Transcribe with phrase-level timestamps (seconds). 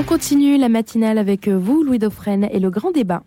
[0.00, 3.22] On continue la matinale avec vous, Louis Dauphren, et le grand débat.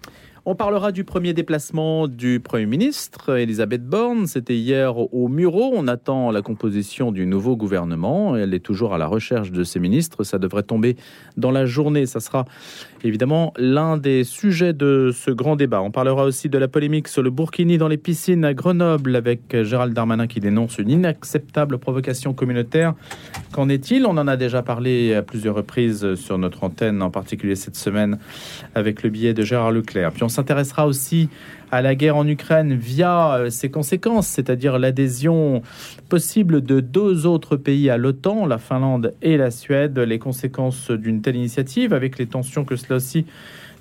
[0.46, 4.28] On parlera du premier déplacement du Premier ministre, Elisabeth Borne.
[4.28, 5.72] C'était hier au Muro.
[5.74, 8.36] On attend la composition du nouveau gouvernement.
[8.36, 10.26] Elle est toujours à la recherche de ses ministres.
[10.26, 10.98] Ça devrait tomber
[11.38, 12.06] dans la journée.
[12.06, 12.44] Ça sera
[13.06, 15.82] évidemment l'un des sujets de ce grand débat.
[15.82, 19.64] On parlera aussi de la polémique sur le Burkini dans les piscines à Grenoble avec
[19.64, 22.96] Gérald Darmanin qui dénonce une inacceptable provocation communautaire.
[23.54, 24.06] Qu'en est-il?
[24.06, 28.18] On en a déjà parlé à plusieurs reprises sur notre antenne, en particulier cette semaine
[28.76, 30.12] avec le billet de Gérard Leclerc.
[30.34, 31.30] S'intéressera aussi
[31.72, 35.62] à la guerre en Ukraine via euh, ses conséquences, c'est-à-dire l'adhésion
[36.10, 41.22] possible de deux autres pays à l'OTAN, la Finlande et la Suède, les conséquences d'une
[41.22, 43.26] telle initiative avec les tensions que cela aussi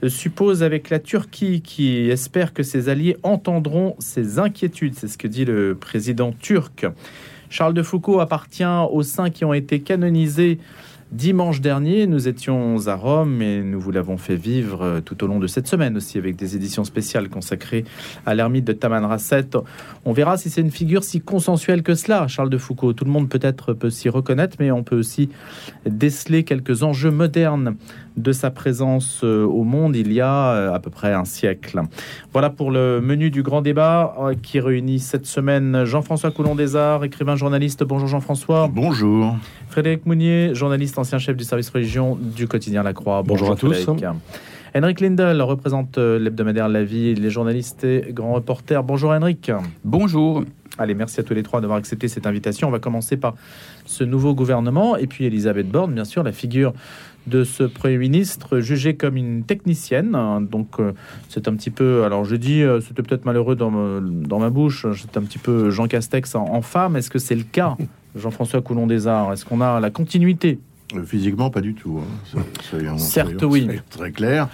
[0.03, 4.95] euh, suppose avec la Turquie qui espère que ses alliés entendront ses inquiétudes.
[4.95, 6.87] C'est ce que dit le président turc.
[7.51, 10.59] Charles de Foucault appartient aux saints qui ont été canonisés
[11.13, 15.27] Dimanche dernier, nous étions à Rome et nous vous l'avons fait vivre euh, tout au
[15.27, 17.85] long de cette semaine aussi avec des éditions spéciales consacrées
[18.25, 19.51] à l'ermite de Tamanrasset.
[20.07, 22.95] On verra si c'est une figure si consensuelle que cela, Charles de Foucault.
[22.95, 25.29] Tout le monde peut-être peut s'y reconnaître, mais on peut aussi
[25.85, 27.77] déceler quelques enjeux modernes
[28.17, 31.81] de sa présence euh, au monde il y a euh, à peu près un siècle.
[32.33, 37.05] Voilà pour le menu du grand débat qui réunit cette semaine Jean-François Coulon des Arts,
[37.05, 37.85] écrivain journaliste.
[37.85, 38.69] Bonjour Jean-François.
[38.73, 39.37] Bonjour.
[39.69, 43.23] Frédéric Mounier, journaliste ancien chef du service religion du quotidien La Croix.
[43.23, 43.89] Bonjour, à tous.
[44.75, 48.83] Henrik Lindel représente euh, l'hebdomadaire La Vie, les journalistes et grands reporters.
[48.83, 49.53] Bonjour Henrik.
[49.85, 50.45] Bonjour.
[50.79, 52.69] Allez, merci à tous les trois d'avoir accepté cette invitation.
[52.69, 53.35] On va commencer par
[53.85, 56.73] ce nouveau gouvernement et puis Elisabeth Borne, bien sûr, la figure
[57.27, 60.17] de ce Premier ministre jugée comme une technicienne.
[60.51, 60.93] Donc euh,
[61.29, 64.87] c'est un petit peu, alors je dis, euh, c'était peut-être malheureux dans, dans ma bouche,
[64.97, 66.97] c'est un petit peu Jean Castex en, en femme.
[66.97, 67.77] Est-ce que c'est le cas
[68.17, 69.35] Jean-François Coulon des Arts?
[69.35, 70.59] Est-ce qu'on a la continuité
[71.05, 72.01] Physiquement, pas du tout.
[72.01, 72.99] Hein.
[72.99, 73.69] Certes, oui.
[73.91, 74.49] Très clair.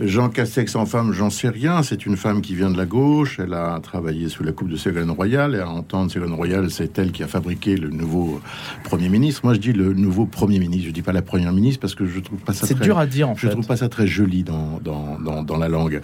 [0.00, 1.82] Jean Castex en femme, j'en sais rien.
[1.82, 3.38] C'est une femme qui vient de la gauche.
[3.38, 5.54] Elle a travaillé sous la coupe de Ségolène Royal.
[5.54, 8.40] Et à entendre Ségolène Royal, c'est elle qui a fabriqué le nouveau
[8.82, 9.42] Premier ministre.
[9.44, 10.86] Moi, je dis le nouveau Premier ministre.
[10.88, 12.66] Je dis pas la Première ministre parce que je trouve pas ça.
[12.66, 15.56] C'est dur à dire en je trouve pas ça très joli dans, dans, dans, dans,
[15.56, 16.00] la langue.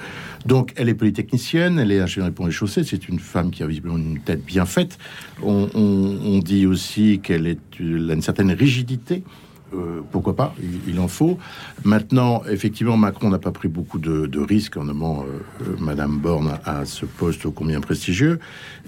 [0.47, 1.79] Donc, elle est polytechnicienne.
[1.81, 2.85] Elle est ingénieure pour les chaussées.
[2.85, 4.99] C'est une femme qui a visiblement une tête bien faite.
[5.43, 9.25] On, on, on dit aussi qu'elle elle a une certaine rigidité.
[9.73, 10.55] Euh, pourquoi pas,
[10.89, 11.39] il, en faut.
[11.85, 16.85] Maintenant, effectivement, Macron n'a pas pris beaucoup de, risques en nommant euh, Madame Borne à,
[16.85, 18.41] ce poste ô combien prestigieux.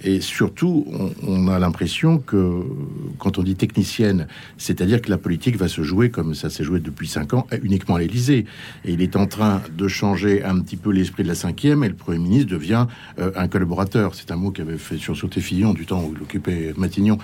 [0.04, 2.62] Et surtout, on, on a l'impression que
[3.18, 4.26] quand on dit technicienne,
[4.58, 7.96] c'est-à-dire que la politique va se jouer comme ça s'est joué depuis cinq ans, uniquement
[7.96, 8.46] à l'Élysée.
[8.84, 11.88] Et il est en train de changer un petit peu l'esprit de la cinquième, et
[11.88, 12.86] le Premier ministre devient
[13.18, 14.14] euh, un collaborateur.
[14.14, 17.18] C'est un mot qui avait fait sursauter Fillon du temps où il occupait Matignon,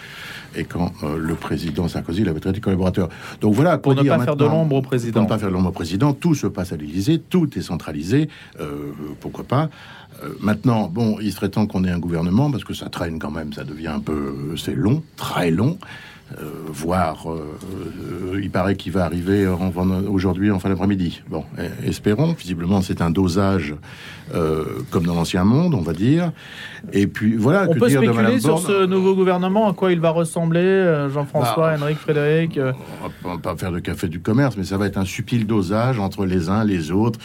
[0.55, 3.09] et quand euh, le président Sarkozy l'avait traité collaborateur.
[3.41, 5.13] Donc, voilà, pour ne pas faire de l'ombre au président.
[5.15, 7.63] Pour ne pas faire de l'ombre au président, tout se passe à l'Élysée, tout est
[7.63, 8.29] centralisé,
[8.61, 9.71] euh, pourquoi pas.
[10.23, 13.31] Euh, maintenant, bon, il serait temps qu'on ait un gouvernement parce que ça traîne quand
[13.31, 15.79] même, ça devient un peu, c'est long, très long.
[16.37, 21.23] Euh, voire, euh, il paraît qu'il va arriver aujourd'hui en fin d'après-midi.
[21.31, 21.45] Bon,
[21.85, 22.35] espérons.
[22.39, 23.75] Visiblement, c'est un dosage
[24.35, 26.33] euh, comme dans l'ancien monde, on va dire.
[26.93, 27.67] Et puis voilà.
[27.69, 31.79] On peut dire spéculer sur ce nouveau gouvernement, à quoi il va ressembler, Jean-François, bah,
[31.81, 32.61] Henrik, Frédéric.
[33.25, 35.99] On va pas faire de café du commerce, mais ça va être un subtil dosage
[35.99, 37.19] entre les uns, les autres,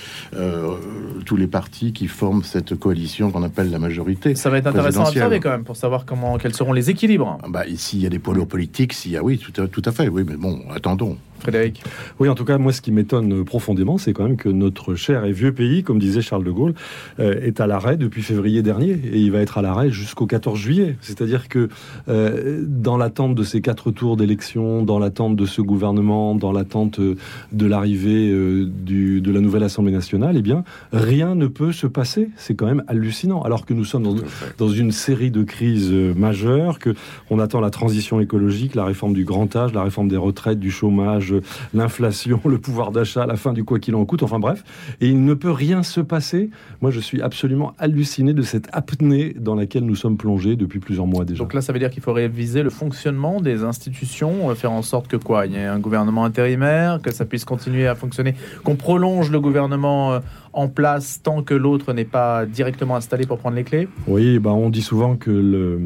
[1.25, 4.35] tous les partis qui forment cette coalition qu'on appelle la majorité.
[4.35, 7.37] Ça va être intéressant à observer quand même pour savoir comment, quels seront les équilibres.
[7.49, 9.91] Bah, ici, il y a des poids lourds politiques ah oui, tout à, tout à
[9.91, 11.17] fait, oui, mais bon, attendons.
[11.39, 11.83] Frédéric
[12.19, 15.25] Oui, en tout cas, moi, ce qui m'étonne profondément, c'est quand même que notre cher
[15.25, 16.73] et vieux pays, comme disait Charles de Gaulle,
[17.19, 20.57] euh, est à l'arrêt depuis février dernier et il va être à l'arrêt jusqu'au 14
[20.57, 20.95] juillet.
[21.01, 21.67] C'est-à-dire que
[22.07, 26.99] euh, dans l'attente de ces quatre tours d'élection, dans l'attente de ce gouvernement, dans l'attente
[26.99, 32.29] de l'arrivée euh, de la nouvelle Assemblée nationale, eh bien, rien ne peut se passer.
[32.37, 33.41] C'est quand même hallucinant.
[33.41, 34.15] Alors que nous sommes dans,
[34.57, 36.93] dans une série de crises euh, majeures, que
[37.29, 40.71] on attend la transition écologique, la réforme du grand âge, la réforme des retraites, du
[40.71, 41.33] chômage,
[41.73, 44.63] l'inflation, le pouvoir d'achat, la fin du quoi qu'il en coûte, enfin bref.
[45.01, 46.49] Et il ne peut rien se passer.
[46.81, 51.07] Moi, je suis absolument halluciné de cette apnée dans laquelle nous sommes plongés depuis plusieurs
[51.07, 51.39] mois déjà.
[51.39, 54.81] Donc là, ça veut dire qu'il faut réviser le fonctionnement des institutions, euh, faire en
[54.81, 55.45] sorte que quoi?
[55.45, 59.39] Il y ait un gouvernement intérimaire, que ça puisse continuer à fonctionner, qu'on prolonge le
[59.39, 60.19] gouvernement euh,
[60.53, 63.87] en place tant que l'autre n'est pas directement installé pour prendre les clés?
[64.07, 65.79] Oui, bah on dit souvent que le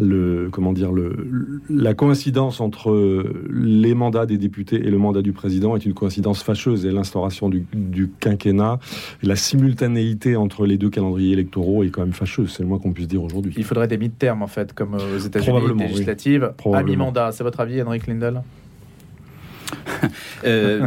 [0.00, 5.32] le comment dire le, la coïncidence entre les mandats des députés et le mandat du
[5.32, 8.78] président est une coïncidence fâcheuse et l'instauration du, du, quinquennat
[9.22, 12.52] la simultanéité entre les deux calendriers électoraux est quand même fâcheuse.
[12.56, 13.54] C'est le moins qu'on puisse dire aujourd'hui.
[13.56, 16.52] Il faudrait des mi-termes en fait comme aux États-Unis législatives.
[16.64, 16.76] Oui.
[16.76, 18.42] à mi-mandat c'est votre avis Henrik Lindell
[20.44, 20.86] Euh,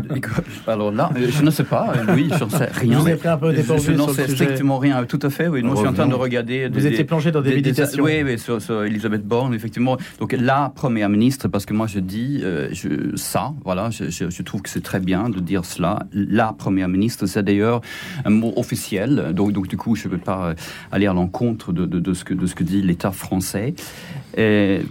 [0.68, 1.92] alors là, euh, je ne sais pas.
[2.14, 3.00] Oui, je ne sais rien.
[3.00, 5.04] Vous avez un peu Je, je n'en sais strictement rien.
[5.06, 5.48] Tout à fait.
[5.48, 6.70] Oui, non, je suis en train de regarder.
[6.70, 8.04] Vous étiez plongé dans des, méditations.
[8.04, 9.98] oui, oui, sur, sur, Elisabeth Borne, effectivement.
[10.20, 14.30] Donc la première ministre, parce que moi je dis euh, je, ça, voilà, je, je,
[14.30, 16.04] je trouve que c'est très bien de dire cela.
[16.14, 17.82] La première ministre, c'est d'ailleurs
[18.26, 19.32] un mot officiel.
[19.34, 20.54] Donc, donc du coup, je ne peux pas
[20.92, 23.74] aller à l'encontre de, de, de, ce que, de ce que dit l'État français.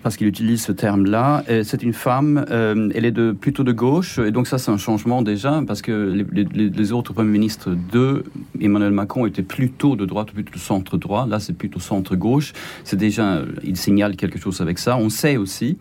[0.03, 1.45] Parce qu'il utilise ce terme-là.
[1.63, 5.23] C'est une femme, euh, elle est plutôt de gauche, et donc ça c'est un changement
[5.23, 8.25] déjà, parce que les, autres premiers ministres de
[8.61, 11.27] Emmanuel Macron étaient plutôt de droite, plutôt centre-droit.
[11.27, 12.53] Là c'est plutôt centre-gauche.
[12.85, 14.97] C'est déjà, il signale quelque chose avec ça.
[14.97, 15.79] On sait aussi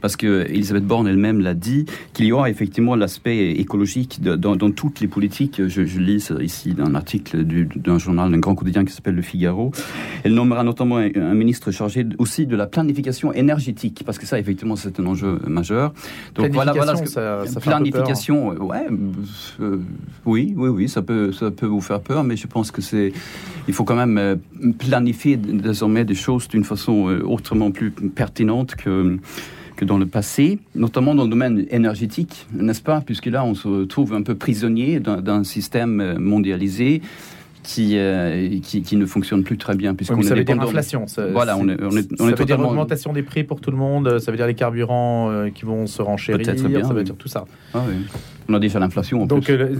[0.00, 4.56] parce que Elisabeth Borne elle-même l'a dit, qu'il y aura effectivement l'aspect écologique de, dans,
[4.56, 5.60] dans, toutes les politiques.
[5.66, 9.72] Je, je lis ici un article d'un journal, d'un grand quotidien qui s'appelle Le Figaro.
[10.24, 14.38] Elle nommera notamment un, un, ministre chargé aussi de la planification énergétique, parce que ça,
[14.38, 15.92] effectivement, c'est un enjeu majeur.
[16.34, 18.86] Donc voilà, voilà ce que, ça, ça planification, ouais,
[19.60, 19.78] euh,
[20.24, 23.12] oui, oui, oui, ça peut, ça peut vous faire peur, mais je pense que c'est,
[23.66, 24.36] il faut quand même euh,
[24.78, 29.18] planifier désormais des choses d'une façon euh, autrement plus pertinente que
[29.78, 33.00] que dans le passé, notamment dans le domaine énergétique, n'est-ce pas?
[33.00, 37.00] Puisque là, on se trouve un peu prisonnier d'un système mondialisé.
[37.64, 39.94] Qui, euh, qui, qui, ne fonctionne plus très bien.
[39.94, 41.06] Puisqu'on oui, ça veut dire inflation.
[41.06, 42.62] Ça, voilà, on est, on est, on ça est veut totalement...
[42.62, 45.66] dire augmentation des prix pour tout le monde, ça veut dire les carburants euh, qui
[45.66, 47.44] vont se renchérir, bien, ça veut dire tout ça.
[47.74, 47.96] Ah, oui.
[48.50, 49.26] On a déjà l'inflation.
[49.26, 49.74] Donc, euh,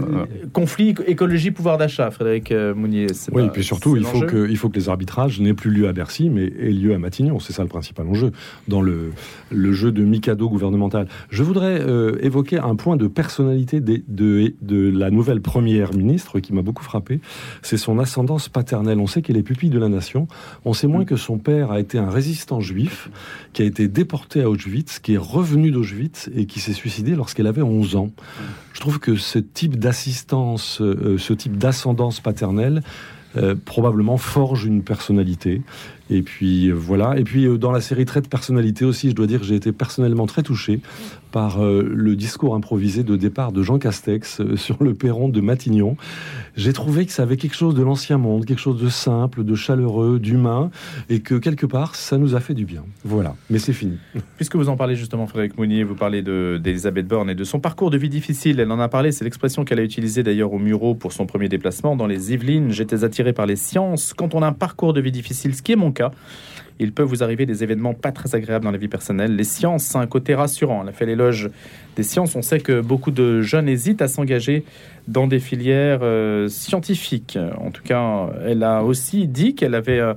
[0.53, 3.07] conflit, écologie, pouvoir d'achat, Frédéric euh, Mounier.
[3.31, 5.87] Oui, et puis surtout, il faut, que, il faut que les arbitrages n'aient plus lieu
[5.87, 7.39] à Bercy, mais aient lieu à Matignon.
[7.39, 8.31] C'est ça le principal enjeu
[8.67, 9.11] dans le,
[9.51, 11.07] le jeu de Mikado gouvernemental.
[11.31, 16.39] Je voudrais euh, évoquer un point de personnalité de, de, de la nouvelle première ministre
[16.39, 17.21] qui m'a beaucoup frappé.
[17.63, 18.99] C'est son ascendance paternelle.
[18.99, 20.27] On sait qu'elle est pupille de la nation.
[20.63, 23.09] On sait moins que son père a été un résistant juif
[23.53, 27.47] qui a été déporté à Auschwitz, qui est revenu d'Auschwitz et qui s'est suicidé lorsqu'elle
[27.47, 28.11] avait 11 ans.
[28.73, 32.81] Je trouve que ce type d'assistance, euh, ce type d'ascendance paternelle,
[33.37, 35.61] euh, probablement forge une personnalité.
[36.09, 37.15] Et puis euh, voilà.
[37.19, 39.53] Et puis euh, dans la série Trait de personnalité aussi, je dois dire que j'ai
[39.53, 40.79] été personnellement très touché
[41.31, 45.41] par euh, le discours improvisé de départ de Jean Castex euh, sur le perron de
[45.41, 45.95] Matignon.
[46.55, 49.55] J'ai trouvé que ça avait quelque chose de l'ancien monde, quelque chose de simple, de
[49.55, 50.71] chaleureux, d'humain,
[51.09, 52.83] et que quelque part ça nous a fait du bien.
[53.03, 53.35] Voilà.
[53.49, 53.97] Mais c'est fini.
[54.37, 57.89] Puisque vous en parlez justement, Frédéric Mounier, vous parlez d'Elisabeth Borne et de son parcours
[57.91, 58.59] de vie difficile.
[58.59, 59.11] Elle en a parlé.
[59.11, 62.71] C'est l'expression qu'elle a utilisée d'ailleurs au Murau pour son premier déplacement dans les Yvelines.
[62.71, 64.13] J'étais attiré par les sciences.
[64.13, 66.11] Quand on a un parcours de vie difficile, ce qui est mon cas,
[66.79, 69.35] il peut vous arriver des événements pas très agréables dans la vie personnelle.
[69.35, 70.81] Les sciences, c'est un côté rassurant.
[70.83, 71.49] Elle a fait l'éloge
[71.95, 72.35] des sciences.
[72.35, 74.63] On sait que beaucoup de jeunes hésitent à s'engager
[75.07, 77.37] dans des filières euh, scientifiques.
[77.57, 80.13] En tout cas, elle a aussi dit qu'elle avait euh,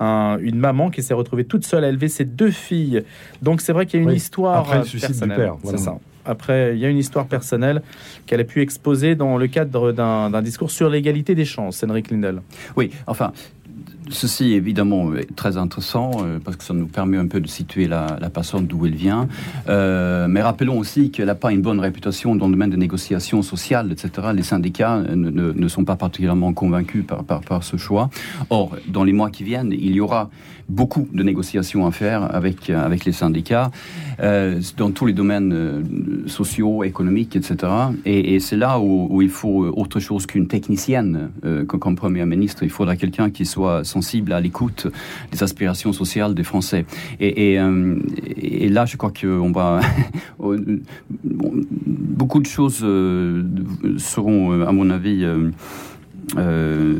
[0.00, 3.02] un, une maman qui s'est retrouvée toute seule à élever ses deux filles.
[3.40, 5.36] Donc c'est vrai qu'il y a une Oui, histoire après le euh, du personnelle.
[5.36, 5.78] père, C'est voilà.
[5.78, 5.98] ça.
[6.24, 7.82] Après, il y a une histoire personnelle
[8.26, 12.12] qu'elle a pu exposer dans le cadre d'un d'un discours sur l'égalité des chances, Henrik
[12.12, 12.42] Lindel.
[12.76, 13.32] Oui, enfin,
[14.10, 17.86] ceci évidemment est très intéressant euh, parce que ça nous permet un peu de situer
[17.86, 19.28] la, la personne d'où elle vient.
[19.68, 23.42] Euh, mais rappelons aussi qu'elle n'a pas une bonne réputation dans le domaine des négociations
[23.42, 24.28] sociales, etc.
[24.34, 28.10] Les syndicats ne sont pas particulièrement convaincus par, par, par, ce choix.
[28.50, 30.30] Or, dans les mois qui viennent, il y aura
[30.72, 33.70] beaucoup de négociations à faire avec, avec les syndicats
[34.20, 35.82] euh, dans tous les domaines euh,
[36.26, 37.72] sociaux, économiques, etc.
[38.04, 42.62] Et, c'est là où, il faut autre chose qu'une technicienne euh, comme Premier ministre.
[42.62, 44.86] Il faudra quelqu'un qui soit sensible à l'écoute
[45.30, 46.86] des aspirations sociales des Français.
[47.20, 47.98] Et, et, euh,
[48.70, 49.80] là, je crois qu'on va...
[52.22, 53.42] beaucoup de choses euh,
[53.98, 55.24] seront, à mon avis...
[56.36, 56.94] Euh,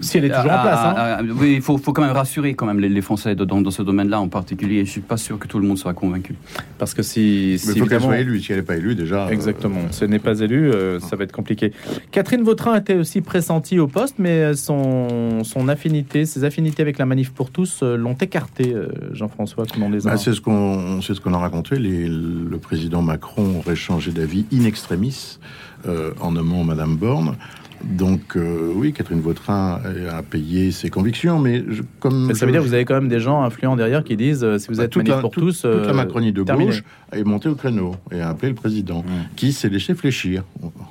[0.00, 0.78] si elle est toujours à, en place.
[0.78, 0.94] Hein.
[0.96, 3.60] À, à, oui, il faut, faut, quand même rassurer quand même les, les Français dans,
[3.60, 4.84] dans ce domaine-là en particulier.
[4.84, 6.34] Je suis pas sûr que tout le monde soit convaincu.
[6.78, 8.40] Parce que si, si il faut qu'elle soit élue.
[8.40, 9.28] Si elle n'est pas élue, déjà.
[9.30, 9.80] Exactement.
[9.80, 9.92] Euh...
[9.92, 11.72] Si elle n'est pas élue, euh, ça va être compliqué.
[12.10, 17.06] Catherine Vautrin était aussi pressentie au poste, mais son, son affinité, ses affinités avec la
[17.06, 18.74] manif pour tous euh, l'ont écarté.
[19.12, 21.78] Jean-François, comment les bah, C'est ce qu'on, c'est ce qu'on a raconté.
[21.78, 25.38] Les, le président Macron aurait changé d'avis in extremis
[25.86, 27.36] euh, en nommant Madame Borne.
[27.84, 29.80] Donc euh, oui, Catherine Vautrin
[30.10, 32.84] a payé ses convictions, mais je, comme mais ça je, veut dire que vous avez
[32.84, 35.20] quand même des gens influents derrière qui disent euh, si vous bah, êtes manif la,
[35.20, 36.70] pour tous, toute la Macronie de terminé.
[36.70, 39.36] gauche est montée au créneau et a appelé le président, mmh.
[39.36, 40.42] qui s'est laissé fléchir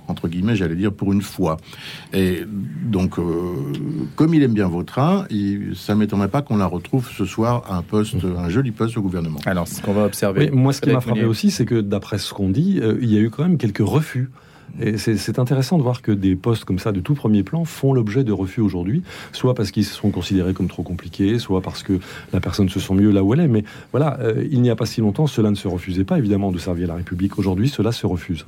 [0.08, 1.58] entre guillemets, j'allais dire pour une fois.
[2.14, 2.44] Et
[2.84, 3.24] donc, euh,
[4.16, 7.78] comme il aime bien Vautrin, il, ça m'étonnerait pas qu'on la retrouve ce soir à
[7.78, 8.38] un poste, mmh.
[8.38, 9.40] un joli poste au gouvernement.
[9.46, 10.50] Alors, ce qu'on va observer.
[10.52, 13.12] Oui, moi, ce qui m'a frappé aussi, c'est que d'après ce qu'on dit, euh, il
[13.12, 14.30] y a eu quand même quelques refus.
[14.82, 17.94] Et c'est intéressant de voir que des postes comme ça de tout premier plan font
[17.94, 22.00] l'objet de refus aujourd'hui, soit parce qu'ils sont considérés comme trop compliqués, soit parce que
[22.34, 23.48] la personne se sent mieux là où elle est.
[23.48, 26.52] Mais voilà, euh, il n'y a pas si longtemps, cela ne se refusait pas évidemment
[26.52, 27.38] de servir la République.
[27.40, 28.46] Aujourd'hui, cela se refuse.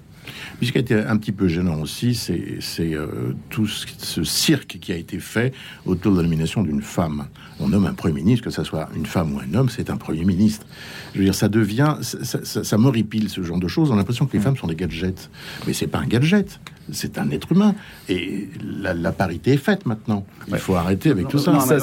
[0.62, 4.92] Ce qui a été un petit peu gênant aussi, c'est euh, tout ce, cirque qui
[4.92, 5.54] a été fait
[5.86, 7.28] autour de la nomination d'une femme.
[7.60, 9.98] On nomme un Premier ministre, que ce soit une femme ou un homme, c'est un
[9.98, 10.66] Premier ministre.
[11.14, 11.98] Je veux dire, ça devient...
[12.02, 13.90] Ça, ça, ça m'horripile, ce genre de choses.
[13.90, 14.44] On a l'impression que les mm.
[14.44, 15.30] femmes sont des gadgets.
[15.66, 16.60] Mais c'est pas un gadget
[16.92, 17.76] c'est un être humain.
[18.10, 20.26] Et la, parité est faite maintenant.
[20.48, 21.60] Il faut arrêter avec tout ça.
[21.60, 21.80] c'est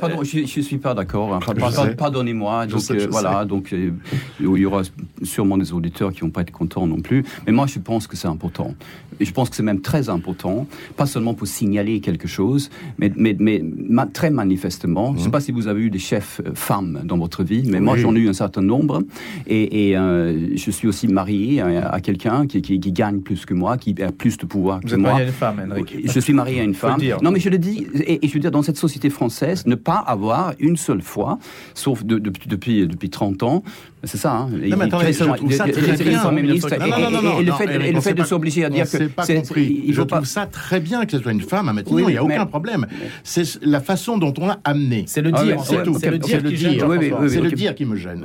[0.00, 1.34] Pardon, je ne suis pas d'accord.
[1.34, 1.40] Hein.
[1.96, 2.66] Pardonnez-moi.
[2.66, 3.90] Donc, euh, voilà, donc euh,
[4.40, 4.82] il y aura
[5.22, 7.24] sûrement des auditeurs qui vont pas être contents non plus.
[7.46, 8.74] Mais moi, je pense que c'est important.
[9.20, 13.12] Et je pense que c'est même très important, pas seulement pour signaler quelque chose, mais,
[13.14, 13.62] mais, mais
[14.12, 15.12] très manifestement.
[15.12, 15.30] Je ne sais mmh.
[15.30, 18.14] pas si vous avez eu des chefs euh, femmes dans votre vie, mais moi, j'en
[18.16, 19.02] ai eu un certain nombre.
[19.46, 24.10] Et, je suis aussi marié à, quelqu'un qui, qui, gagne plus que moi, qui a
[24.12, 25.10] plus de pouvoir que Vous êtes moi.
[25.10, 25.96] marié à une femme, Henrik.
[26.04, 27.00] Je suis marié à une femme.
[27.22, 29.98] Non, mais je le dis, et, je veux dire, dans cette société française, ne pas
[29.98, 31.38] avoir une seule fois,
[31.74, 33.62] sauf depuis, depuis, depuis 30 ans,
[34.04, 34.32] c'est ça.
[34.32, 34.48] Hein.
[34.50, 36.30] Non, mais attendez, je trouve ça très bien.
[36.36, 39.04] Et le fait de s'obliger à dire que...
[39.08, 39.84] pas compris.
[39.88, 42.24] Je trouve ça très bien que ce soit une femme à Matignon, il n'y a
[42.24, 42.86] aucun problème.
[43.22, 45.04] C'est la façon dont on l'a amené.
[45.06, 45.96] C'est le dire, c'est tout.
[45.98, 46.80] C'est le dire qui gêne.
[47.28, 48.22] C'est le dire qui me gêne.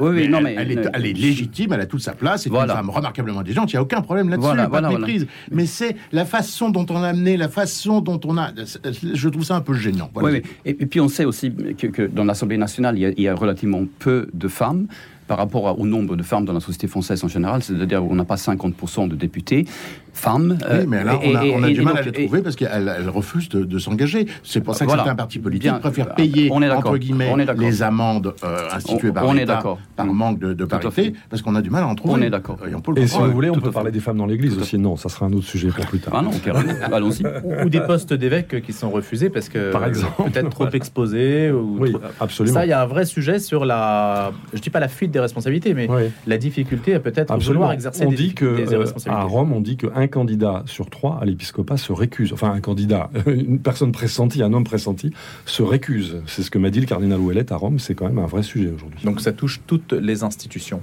[0.94, 3.80] Elle est légitime, elle a toute sa place, c'est une femme remarquablement intelligente, il n'y
[3.80, 5.28] a aucun problème là-dessus, pas de méprise.
[5.51, 8.51] Mais c'est la façon dont on l'a amené, la façon dont on a...
[9.13, 10.10] Je trouve ça un peu gênant.
[10.15, 14.27] Oui, et puis on sait aussi que dans l'Assemblée nationale, il y a relativement peu
[14.34, 14.88] de femmes
[15.29, 18.25] par rapport au nombre de femmes dans la société française en général, c'est-à-dire on n'a
[18.25, 19.65] pas 50% de députés
[20.19, 20.57] femmes.
[20.69, 24.27] Oui, mais là, on a, du mal à les trouver parce qu'elles refusent de, s'engager.
[24.43, 29.11] C'est pour ça que certains partis politiques préfèrent payer, entre guillemets, les amendes euh, instituées
[29.11, 29.63] par l'État
[29.95, 30.11] par mm.
[30.11, 32.13] manque de, de parité, parce qu'on a du mal à en trouver.
[32.13, 32.57] On est d'accord.
[32.97, 34.77] Et, si vous voulez, on peut parler des femmes dans l'Église aussi.
[34.77, 36.13] Non, ça sera un autre sujet pour plus tard.
[36.15, 36.31] Ah non,
[36.93, 37.23] allons-y.
[37.63, 41.51] Ou des postes d'évêques qui sont refusés parce que peut-être trop exposés.
[41.51, 42.55] Ou oui, absolument.
[42.55, 45.19] Ça, il y a un vrai sujet sur la, je dis pas la fuite des
[45.19, 45.88] responsabilités, mais
[46.27, 49.77] la difficulté à peut-être vouloir exercer on des, dit que, euh, À Rome, on dit
[49.77, 52.34] qu'un candidat sur trois à l'épiscopat se récuse.
[52.34, 55.12] Enfin, un candidat, une personne pressentie, un homme pressenti,
[55.46, 56.22] se récuse.
[56.28, 57.80] C'est ce que m'a dit le cardinal Ouellet à Rome.
[57.80, 59.00] C'est quand même un vrai sujet aujourd'hui.
[59.04, 60.82] Donc ça touche toutes les institutions.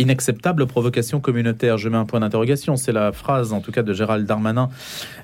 [0.00, 1.76] Inacceptable provocation communautaire.
[1.76, 2.76] Je mets un point d'interrogation.
[2.76, 4.70] C'est la phrase, en tout cas, de Gérald Darmanin,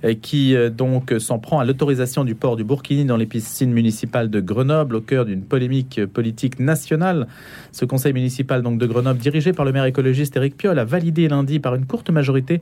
[0.05, 3.73] euh, qui euh, donc s'en prend à l'autorisation du port du Burkini dans les piscines
[3.73, 7.27] municipales de Grenoble, au cœur d'une polémique politique nationale.
[7.73, 11.27] Ce conseil municipal donc de Grenoble, dirigé par le maire écologiste Éric Piolle, a validé
[11.27, 12.61] lundi par une courte majorité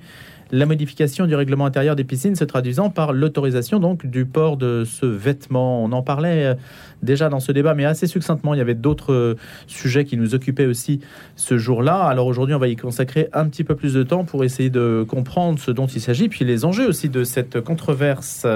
[0.54, 4.84] la modification du règlement intérieur des piscines se traduisant par l'autorisation donc du port de
[4.84, 5.82] ce vêtement.
[5.82, 6.54] On en parlait euh,
[7.02, 8.54] déjà dans ce débat, mais assez succinctement.
[8.54, 11.00] Il y avait d'autres euh, sujets qui nous occupaient aussi
[11.34, 12.04] ce jour-là.
[12.04, 15.04] Alors aujourd'hui, on va y consacrer un petit peu plus de temps pour essayer de
[15.08, 18.46] comprendre ce dont il s'agit, puis les enjeux aussi de cette controverse.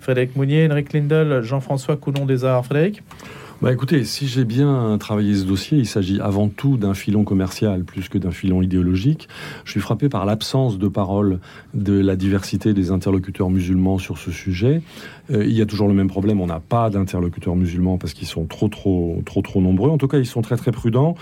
[0.00, 2.64] Frédéric Mounier, Henrik Lindel, Jean-François Coulon des Arts.
[2.64, 3.02] Frédéric?
[3.62, 7.84] Bah écoutez, si j'ai bien travaillé ce dossier, il s'agit avant tout d'un filon commercial
[7.84, 9.28] plus que d'un filon idéologique.
[9.64, 11.38] Je suis frappé par l'absence de parole
[11.72, 14.82] de la diversité des interlocuteurs musulmans sur ce sujet.
[15.30, 18.26] Euh, il y a toujours le même problème, on n'a pas d'interlocuteurs musulmans parce qu'ils
[18.26, 19.90] sont trop trop trop trop nombreux.
[19.90, 21.14] En tout cas, ils sont très très prudents.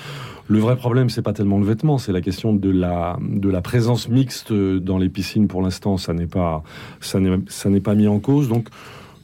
[0.48, 3.60] Le vrai problème, c'est pas tellement le vêtement, c'est la question de la de la
[3.60, 5.46] présence mixte dans les piscines.
[5.46, 6.62] Pour l'instant, ça n'est pas
[7.00, 8.48] ça n'est pas mis en cause.
[8.48, 8.70] Donc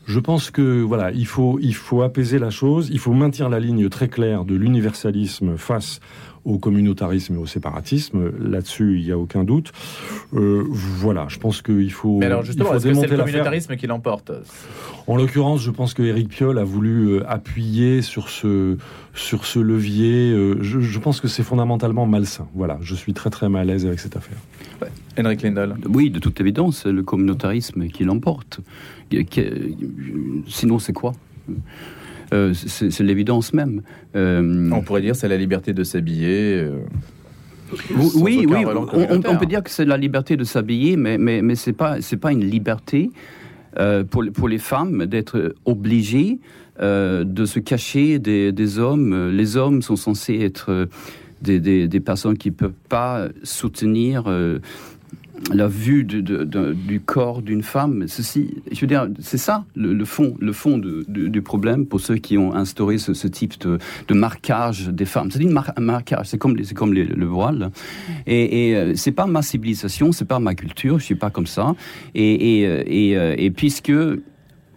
[0.07, 3.59] je pense que voilà, il faut, il faut apaiser la chose, il faut maintenir la
[3.61, 6.01] ligne très claire de l'universalisme face
[6.45, 8.31] au communautarisme et au séparatisme.
[8.41, 9.73] Là-dessus, il n'y a aucun doute.
[10.33, 12.19] Euh, voilà, je pense qu'il faut.
[12.19, 14.31] Mais alors justement, est-ce que c'est le communautarisme qui l'emporte?
[15.09, 18.77] En l'occurrence, je pense que Éric Piolle a voulu euh, appuyer sur ce
[19.13, 20.31] sur ce levier.
[20.31, 22.47] Euh, je, je, pense que c'est fondamentalement malsain.
[22.55, 24.39] Voilà, je suis très très mal à l'aise avec cette affaire.
[25.19, 25.77] Henrik Lindal.
[25.89, 28.61] Oui, de toute évidence, le communautarisme qui l'emporte.
[30.49, 31.13] Sinon, c'est quoi?
[32.33, 33.83] Euh, C'est l'évidence même.
[34.17, 36.55] Euh, on pourrait dire c'est la liberté de s'habiller.
[36.55, 36.79] Euh,
[38.17, 41.71] oui, oui, on, peut dire que c'est la liberté de s'habiller, mais, mais, mais ce
[41.71, 43.11] n'est pas, pas une liberté
[44.11, 46.39] pour, pour les femmes d'être obligées
[46.81, 49.31] de se cacher des, des, hommes.
[49.31, 50.89] Les hommes sont censés être
[51.43, 54.33] des, des, des personnes qui ne peuvent pas soutenir
[55.53, 58.05] la vue du corps d'une femme.
[58.07, 62.39] Ceci, je veux dire, c'est ça le, fond, le fond du problème pour ceux qui
[62.39, 65.31] ont instauré ce, type de, marquage des femmes.
[65.31, 67.71] C'est un marquage, c'est comme, le voile.
[68.27, 71.47] Et, et euh, c'est pas ma civilisation, c'est pas ma culture, je suis pas comme
[71.47, 71.75] ça.
[72.15, 73.93] Et, euh, euh, et puisque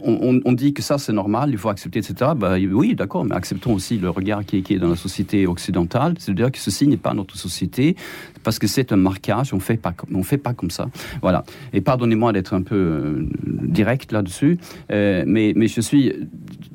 [0.01, 2.31] on, dit que ça c'est normal, il faut accepter, etc.
[2.35, 6.15] Bah, oui, d'accord, mais acceptons aussi le regard qui est, dans la société occidentale.
[6.17, 7.95] C'est-à-dire que ceci n'est pas notre société,
[8.43, 10.89] parce que c'est un marquage, on ne fait pas comme ça.
[11.21, 11.43] Voilà.
[11.73, 14.57] Et pardonnez-moi d'être un peu euh, direct là-dessus,
[14.91, 16.13] euh, mais, je suis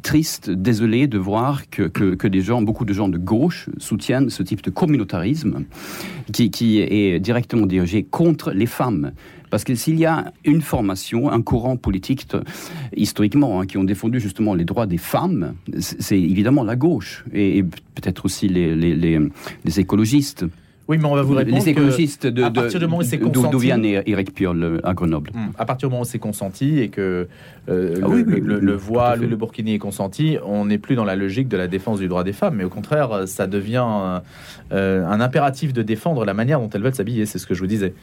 [0.02, 4.62] triste, désolé de voir que, des gens, beaucoup de gens de gauche soutiennent ce type
[4.62, 5.64] de communautarisme
[6.32, 9.12] qui, qui est directement dirigé contre les femmes.
[9.54, 12.26] Parce que s'il y a une formation, un courant politique
[12.96, 17.62] historiquement hein, qui ont défendu justement les droits des femmes, c'est évidemment la gauche et,
[17.62, 19.20] peut-être aussi les, les,
[19.64, 20.44] les écologistes.
[20.88, 21.56] Oui, mais on va vous répondre.
[21.56, 25.30] Les écologistes de, d'où vient Eric Piolle à Grenoble.
[25.56, 27.28] À partir du moment où c'est consenti et que
[27.68, 31.48] euh, ah le, voile ou le burkini est consenti, on n'est plus dans la logique
[31.48, 33.86] de la défense du droit des femmes, mais au contraire, ça devient
[34.72, 37.24] euh, un impératif de défendre la manière dont elles veulent s'habiller.
[37.24, 37.94] C'est ce que je vous disais.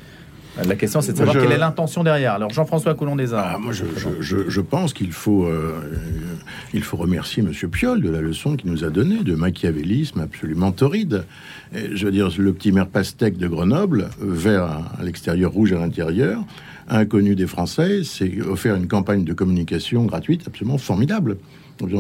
[0.57, 2.33] La question, c'est de savoir quelle est l'intention derrière.
[2.33, 3.53] Alors, Jean-François Coulon des Arts.
[3.55, 5.81] Ah, moi, je, pense qu'il faut, euh,
[6.73, 7.51] il faut remercier M.
[7.69, 11.23] Piolle de la leçon qu'il nous a donnée de machiavélisme absolument torride.
[11.73, 14.63] je veux dire, le petit maire pastèque de Grenoble, vert
[14.99, 16.43] à l'extérieur, rouge à l'intérieur,
[16.89, 21.37] inconnu des Français, s'est offert une campagne de communication gratuite absolument formidable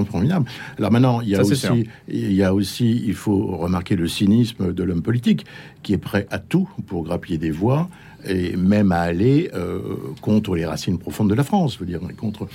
[0.09, 0.45] formidable.
[0.77, 4.73] Alors maintenant, il y a aussi, il y a aussi, il faut remarquer le cynisme
[4.73, 5.45] de l'homme politique
[5.83, 7.89] qui est prêt à tout pour grappiller des voix
[8.25, 9.79] et même à aller euh,
[10.21, 11.79] contre les racines profondes de la France.
[11.79, 12.47] Veux dire, contre.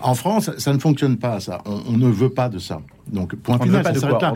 [0.00, 1.40] En France, ça ne fonctionne pas.
[1.40, 2.80] Ça, on, ne veut pas de ça.
[3.12, 4.34] Donc, point final, ça s'arrête là.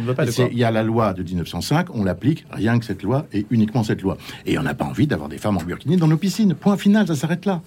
[0.50, 3.82] Il y a la loi de 1905, on l'applique, rien que cette loi et uniquement
[3.82, 4.16] cette loi.
[4.46, 6.54] Et on n'a pas envie d'avoir des femmes en burkini dans nos piscines.
[6.54, 7.62] Point final, ça s'arrête là.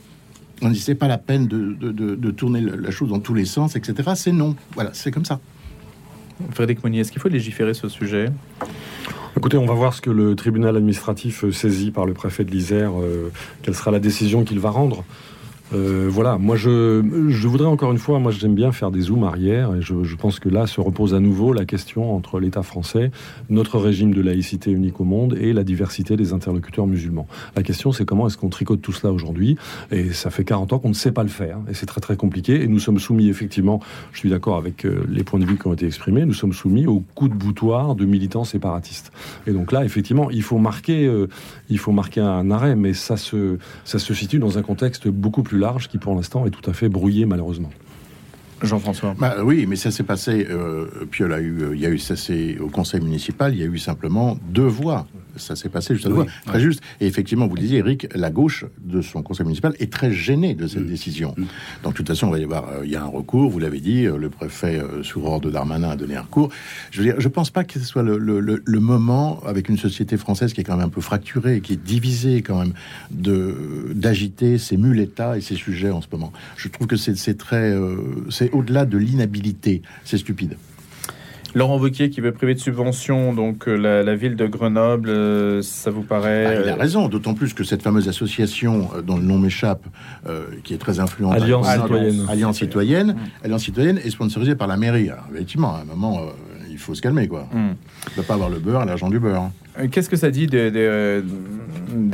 [0.63, 3.75] On dit c'est pas la peine de, de, tourner la chose dans tous les sens,
[3.75, 4.11] etc.
[4.15, 4.55] C'est non.
[4.75, 5.39] Voilà, c'est comme ça.
[6.51, 8.31] Frédéric Monnier, est-ce qu'il faut légiférer sur ce sujet?
[9.37, 12.51] Écoutez, on va voir ce que le tribunal administratif euh, saisit par le préfet de
[12.51, 15.05] l'Isère, euh, quelle sera la décision qu'il va rendre.
[15.73, 19.23] Euh, voilà, moi je, je, voudrais encore une fois, moi j'aime bien faire des zooms
[19.23, 23.11] arrière et je, pense que là se repose à nouveau la question entre l'État français,
[23.49, 27.27] notre régime de laïcité unique au monde et la diversité des interlocuteurs musulmans.
[27.55, 29.55] La question c'est comment est-ce qu'on tricote tout cela aujourd'hui
[29.91, 32.17] et ça fait 40 ans qu'on ne sait pas le faire et c'est très très
[32.17, 33.79] compliqué et nous sommes soumis effectivement,
[34.11, 36.53] je suis d'accord avec euh, les points de vue qui ont été exprimés, nous sommes
[36.53, 39.11] soumis au coup de boutoir de militants séparatistes.
[39.47, 41.27] Et donc là effectivement il faut marquer, euh,
[41.69, 45.43] il faut marquer un arrêt mais ça se, ça se situe dans un contexte beaucoup
[45.43, 47.69] plus qui pour l'instant est tout à fait brouillé malheureusement.
[48.61, 49.15] Jean-François.
[49.17, 50.47] Bah, oui, mais ça s'est passé.
[50.49, 53.59] Euh, Piolle a eu, euh, il y a eu ça c'est au conseil municipal, il
[53.59, 56.81] y a eu simplement deux voix ça s'est passé juste à très juste.
[56.99, 60.67] Et effectivement, vous disiez, Eric, la gauche de son conseil municipal est très gênée de
[60.67, 60.87] cette mm.
[60.87, 61.33] décision.
[61.37, 61.43] Mm.
[61.83, 63.59] Donc, de toute façon, il va y avoir, euh, il y a un recours, vous
[63.59, 66.49] l'avez dit, euh, le préfet, sous ordre de Darmanin, a donné un recours.
[66.91, 70.17] Je veux dire, je pense pas que ce soit le, le, moment, avec une société
[70.17, 72.73] française qui est quand même un peu fracturée, qui est divisée quand même,
[73.11, 76.31] de d'agiter ces muletas et ces sujets en ce moment.
[76.57, 77.75] Je trouve que c'est très,
[78.29, 79.81] c'est au-delà de l'inhabilité.
[80.03, 80.57] C'est stupide.
[81.53, 85.91] Laurent Wauquiez qui veut priver de subventions donc euh, la, ville de Grenoble, euh, ça
[85.91, 89.23] vous paraît ah, Il a raison, d'autant plus que cette fameuse association euh, dont le
[89.23, 89.85] nom m'échappe,
[90.63, 95.09] qui est très influente, Alliance Citoyenne, Alliance Citoyenne, Alliance Citoyenne est sponsorisée par la mairie.
[95.33, 96.21] effectivement, à un moment,
[96.69, 97.47] il faut se calmer, quoi.
[97.53, 97.73] On ne
[98.15, 99.41] peut pas avoir le beurre, l'argent du beurre.
[99.41, 99.51] Hein.
[99.79, 101.21] Euh, qu'est-ce que ça dit des,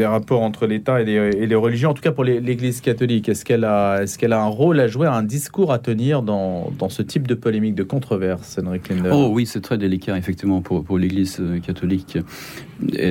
[0.05, 3.29] rapports entre l'État et, les, religions, en tout cas pour l'Église catholique?
[3.29, 4.03] Est-ce qu'elle a,
[4.41, 8.59] un rôle à jouer, un discours à tenir dans, ce type de polémique, de controverse,
[8.63, 12.17] Henrik Linder Oh oui, c'est très délicat, effectivement, pour, l'Église euh, catholique,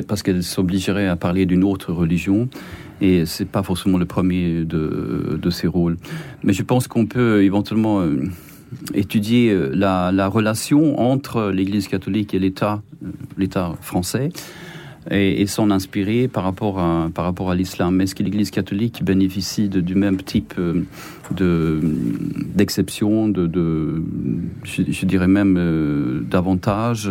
[0.06, 2.48] parce qu'elle s'obligerait à parler d'une autre religion.
[3.00, 5.98] Et c'est pas forcément le premier de, de ses rôles.
[6.42, 8.02] Mais je pense qu'on peut éventuellement
[8.94, 14.30] étudier euh, la, relation entre l'Église catholique et l'État, euh, l'État français,
[15.10, 18.00] et, s'en inspirer par rapport à, par rapport à l'islam.
[18.00, 20.82] Est-ce que l'Église catholique bénéficie du même type euh,
[21.30, 21.80] de,
[22.54, 24.02] d'exception, de, de
[24.64, 27.10] je, dirais même davantage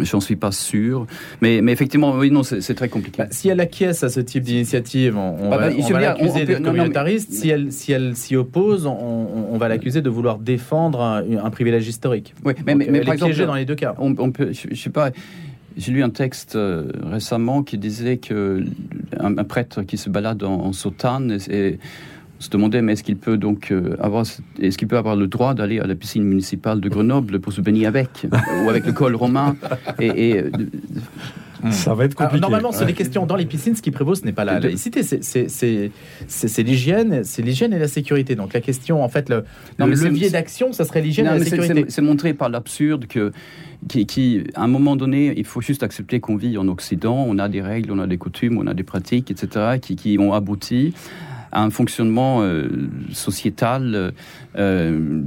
[0.00, 1.06] J'en suis pas sûr.
[1.40, 3.18] Mais, mais effectivement, oui, non, c'est très compliqué.
[3.18, 7.32] Bah, si elle acquiesce à ce type d'initiative, on, bah, va, l'accuser d'être communautariste.
[7.32, 12.34] Si elle s'y elle, s'y oppose, on, va l'accuser de vouloir défendre un, privilège historique.
[12.44, 13.94] Oui, mais, mais, par exemple, dans les deux cas.
[13.98, 15.10] On, peut, je, sais pas.
[15.76, 18.64] J'ai lu un texte euh, récemment qui disait que
[19.18, 21.78] un, prêtre qui se balade en, en sautane et,
[22.42, 24.24] se demandait mais est-ce qu'il peut donc euh, avoir
[24.60, 27.60] est-ce qu'il peut avoir le droit d'aller à la piscine municipale de Grenoble pour se
[27.60, 28.26] baigner avec
[28.64, 29.56] ou avec le col romain
[30.00, 30.50] et, euh,
[31.70, 32.40] ça va être compliqué.
[32.40, 35.02] normalement, sur les questions dans les piscines, ce qui prévaut, ce n'est pas la laïcité,
[35.02, 38.34] c'est l'hygiène, c'est l'hygiène et la sécurité.
[38.34, 39.44] Donc la question, en fait, le,
[39.78, 41.84] levier d'action, ça serait l'hygiène et la sécurité.
[41.88, 43.32] C'est montré par l'absurde que
[43.88, 47.38] qui, qui, à un moment donné, il faut juste accepter qu'on vit en Occident, on
[47.38, 50.32] a des règles, on a des coutumes, on a des pratiques, etc., qui, qui ont
[50.32, 50.94] abouti
[51.52, 52.42] un fonctionnement
[53.12, 54.12] sociétal,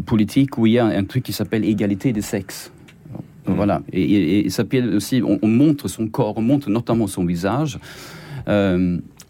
[0.06, 2.72] politique, où il y a un truc qui s'appelle égalité des sexes.
[3.48, 3.54] Mm.
[3.54, 3.82] Voilà.
[3.92, 4.64] Et, ça
[4.96, 7.80] aussi, on, montre son corps, on montre notamment son visage.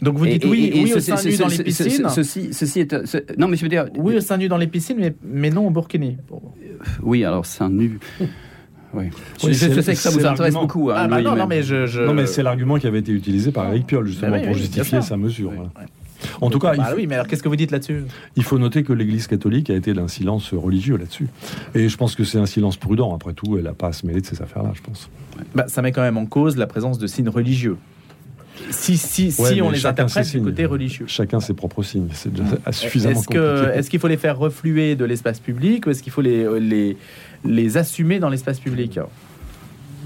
[0.01, 2.09] Donc vous dites oui, oui au sein nu dans les piscines.
[2.09, 3.85] Ceci, est, non, mais je veux dire.
[3.95, 6.17] Oui, au sein nu dans les piscines, mais, mais non au burkini.
[7.01, 7.99] Oui, alors sein nu.
[8.93, 9.09] Oui.
[9.43, 10.89] Je, sais que ça vous intéresse beaucoup.
[10.89, 13.51] Hein, ah, bah non, non, mais je, Non, mais c'est l'argument qui avait été utilisé
[13.51, 15.51] par Eric Piolle, justement, bah pour justifier sa mesure.
[16.41, 18.03] En tout cas, bah oui, mais alors qu'est-ce que vous dites là-dessus?
[18.35, 21.27] Il faut noter que l'Église catholique a été d'un silence religieux là-dessus.
[21.73, 23.13] Et je pense que c'est un silence prudent.
[23.15, 25.09] Après tout, elle n'a pas à se mêler de ces affaires-là, je pense.
[25.53, 27.77] Bah, ça met quand même en cause la présence de signes religieux
[28.71, 31.05] si, si, si on les interprète du côté religieux.
[31.07, 34.95] Chacun ses propres signes, c'est déjà suffisamment est-ce que, Est-ce qu'il faut les faire refluer
[34.95, 36.97] de l'espace public ou est-ce qu'il faut les, les,
[37.43, 38.99] les assumer dans l'espace public?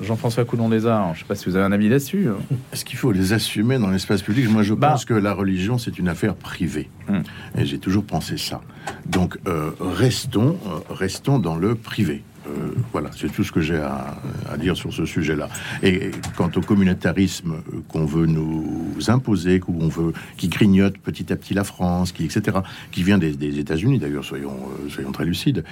[0.02, 2.28] Jean-François Coulon des Arts, je ne sais pas si vous avez un avis là-dessus.
[2.74, 4.50] Est-ce qu'il faut les assumer dans l'espace public?
[4.50, 4.92] Moi, je bah.
[4.92, 6.90] pense que la religion, c'est une affaire privée.
[7.08, 7.22] Hmm.
[7.58, 8.62] Et j'ai toujours pensé ça.
[9.06, 12.24] Donc, euh, restons, euh, restons dans le privé.
[12.48, 14.18] Euh, voilà, c'est tout ce que j'ai à,
[14.58, 15.50] dire sur ce sujet-là.
[15.84, 17.58] Et quant au communautarisme
[17.88, 22.58] qu'on veut nous imposer, qu'on veut, qui grignote petit à petit la France, qui etc.,
[22.92, 24.58] qui vient des, États-Unis d'ailleurs, soyons,
[24.90, 25.64] soyons très lucides.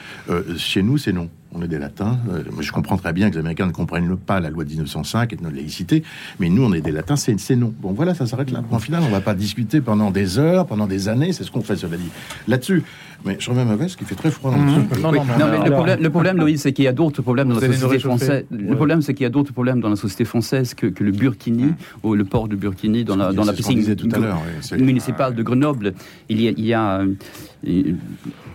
[0.58, 1.30] Chez nous, c'est non.
[1.54, 2.18] On est des latins.
[2.60, 5.36] je comprends très bien que les Américains ne comprennent pas la loi de 1905 et
[5.36, 6.04] de notre laïcité,
[6.40, 7.74] mais nous, on est des latins, c'est non.
[7.82, 8.64] Bon, voilà, ça s'arrête là.
[8.72, 11.62] En final, on va pas discuter pendant des heures, pendant des années, c'est ce qu'on
[11.62, 12.10] fait, cela dit.
[12.48, 12.84] Là-dessus,
[13.26, 14.88] mais je remets ma veste qui fait très froid dans le mmh.
[15.02, 17.74] Non, non, non, le, problème, le problème, c'est qu'il y a d'autres problèmes dans la
[17.74, 18.46] société française.
[18.52, 21.66] Le problème, c'est qu'il y a d'autres problèmes dans la société française que, le Burkini,
[21.66, 21.76] mmh.
[22.04, 24.42] ou le port de Burkini dans la, dans la piscine tout à l'heure,
[24.78, 25.94] municipale de Grenoble.
[26.30, 27.02] Il y a, il y a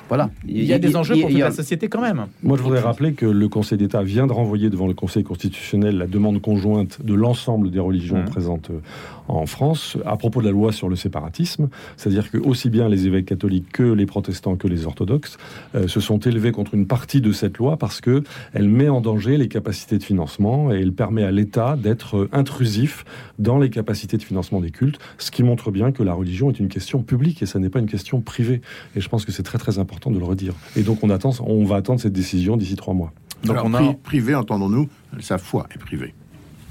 [0.09, 0.31] voilà.
[0.47, 2.27] Il y a des enjeux pour toute la société quand même.
[2.43, 5.99] Moi, je voudrais rappeler que le Conseil d'État vient de renvoyer devant le Conseil constitutionnel
[5.99, 8.27] la demande conjointe de l'ensemble des religions mmh.
[8.27, 8.81] présentes euh,
[9.29, 11.69] en France à propos de la loi sur le séparatisme.
[11.97, 15.39] C'est-à-dire que aussi bien les évêques catholiques que les protestants que les orthodoxes
[15.75, 19.01] euh, se sont élevés contre une partie de cette loi parce que elle met en
[19.01, 23.05] danger les capacités de financement et elle permet à l'État d'être intrusif
[23.39, 26.59] dans les capacités de financement des cultes, ce qui montre bien que la religion est
[26.59, 28.61] une question publique et ça n'est pas une question privée.
[28.97, 30.55] Et je pense que c'est très très important de le redire.
[30.77, 33.13] Et donc on attend, on va attendre cette décision d'ici trois mois.
[33.45, 33.95] Donc on a...
[33.95, 34.89] privé, entendons-nous,
[35.21, 36.15] sa foi est privée.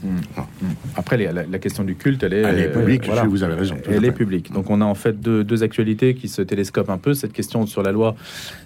[0.04, 0.18] Hmm.
[0.38, 0.46] Ah.
[0.96, 3.08] Après, la, question du culte, elle est, elle est publique.
[3.28, 3.76] Vous avez raison.
[3.88, 4.52] Elle est publique.
[4.52, 7.84] Donc, on a en fait deux, actualités qui se télescopent un peu cette question sur
[7.84, 8.16] la loi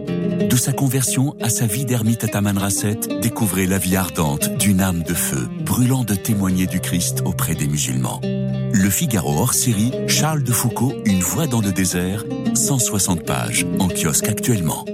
[0.49, 5.03] De sa conversion à sa vie d'ermite à Tamanrasset, découvrez la vie ardente d'une âme
[5.03, 8.21] de feu, brûlant de témoigner du Christ auprès des musulmans.
[8.23, 13.89] Le Figaro hors série, Charles de Foucault, Une voix dans le désert, 160 pages, en
[13.89, 14.85] kiosque actuellement.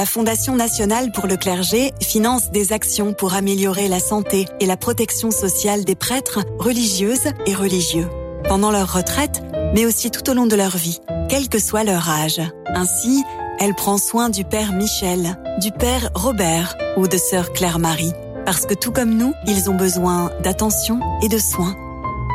[0.00, 4.78] La Fondation nationale pour le clergé finance des actions pour améliorer la santé et la
[4.78, 8.08] protection sociale des prêtres, religieuses et religieux.
[8.48, 9.42] Pendant leur retraite,
[9.74, 12.40] mais aussi tout au long de leur vie, quel que soit leur âge.
[12.68, 13.22] Ainsi,
[13.58, 18.14] elle prend soin du père Michel, du père Robert ou de sœur Claire-Marie.
[18.46, 21.76] Parce que tout comme nous, ils ont besoin d'attention et de soins.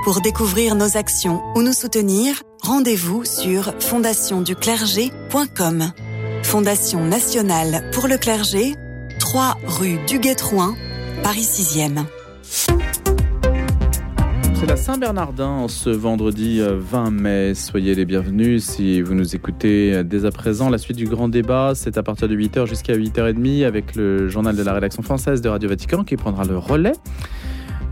[0.03, 5.93] Pour découvrir nos actions ou nous soutenir, rendez-vous sur fondationduclergé.com.
[6.45, 8.75] Fondation nationale pour le clergé,
[9.19, 10.75] 3 rue du Guétrouin,
[11.23, 12.05] Paris 6e.
[14.53, 17.53] C'est la Saint-Bernardin ce vendredi 20 euh, mai.
[17.55, 20.69] Soyez les bienvenus si vous nous écoutez euh, dès à présent.
[20.69, 24.55] La suite du grand débat, c'est à partir de 8h jusqu'à 8h30 avec le journal
[24.55, 26.93] de la rédaction française de Radio Vatican qui prendra le relais.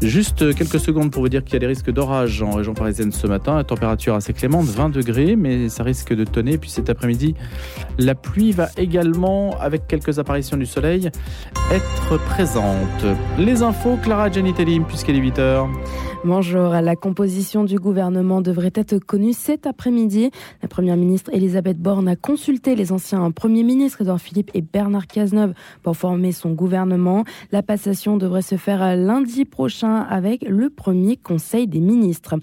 [0.03, 3.13] Juste quelques secondes pour vous dire qu'il y a des risques d'orage en région parisienne
[3.13, 3.63] ce matin.
[3.63, 6.57] Température assez clémente, 20 degrés, mais ça risque de tonner.
[6.57, 7.35] Puis cet après-midi,
[7.97, 11.09] la pluie va également, avec quelques apparitions du soleil,
[11.71, 13.05] être présente.
[13.39, 15.69] Les infos, Clara Gianitelli, puisqu'il est 8 heures.
[16.25, 16.69] Bonjour.
[16.69, 20.31] La composition du gouvernement devrait être connue cet après-midi.
[20.61, 25.07] La première ministre Elisabeth Borne a consulté les anciens premiers ministres Edouard Philippe et Bernard
[25.07, 27.25] Cazeneuve pour former son gouvernement.
[27.51, 32.35] La passation devrait se faire lundi prochain avec le premier conseil des ministres.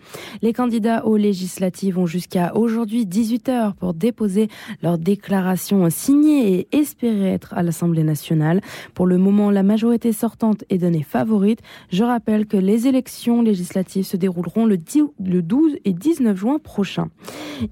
[0.42, 4.48] Les candidats aux législatives ont jusqu'à aujourd'hui 18 heures pour déposer
[4.82, 8.60] leur déclaration signée et espérer être à l'Assemblée nationale.
[8.92, 11.60] Pour le moment, la majorité sortante est donnée favorite.
[11.90, 13.69] Je rappelle que les élections législatives
[14.02, 17.08] se dérouleront le 12 et 19 juin prochain.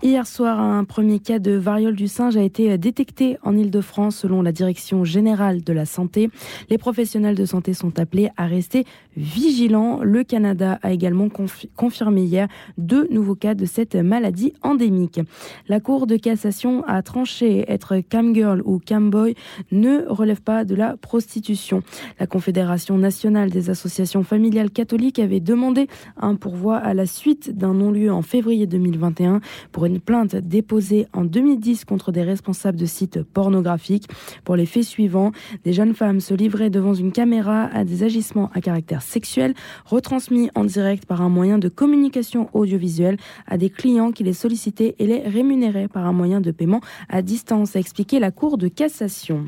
[0.02, 4.42] Hier soir, un premier cas de variole du singe a été détecté en Ile-de-France selon
[4.42, 6.30] la Direction générale de la santé.
[6.70, 8.84] Les professionnels de santé sont appelés à rester
[9.16, 10.00] vigilants.
[10.02, 11.28] Le Canada a également
[11.74, 15.20] confirmé hier deux nouveaux cas de cette maladie endémique.
[15.68, 19.34] La Cour de cassation a tranché être camgirl ou camboy
[19.72, 21.82] ne relève pas de la prostitution.
[22.20, 27.74] La Confédération nationale des associations familiales catholiques avait demandé un pourvoi à la suite d'un
[27.74, 29.40] non-lieu en février 2021
[29.72, 34.08] pour une plainte déposée en 2010 contre des responsables de sites pornographiques.
[34.44, 35.32] Pour les faits suivants,
[35.64, 40.50] des jeunes femmes se livraient devant une caméra à des agissements à caractère sexuel retransmis
[40.54, 45.06] en direct par un moyen de communication audiovisuelle à des clients qui les sollicitaient et
[45.06, 49.46] les rémunéraient par un moyen de paiement à distance, a expliqué la Cour de cassation.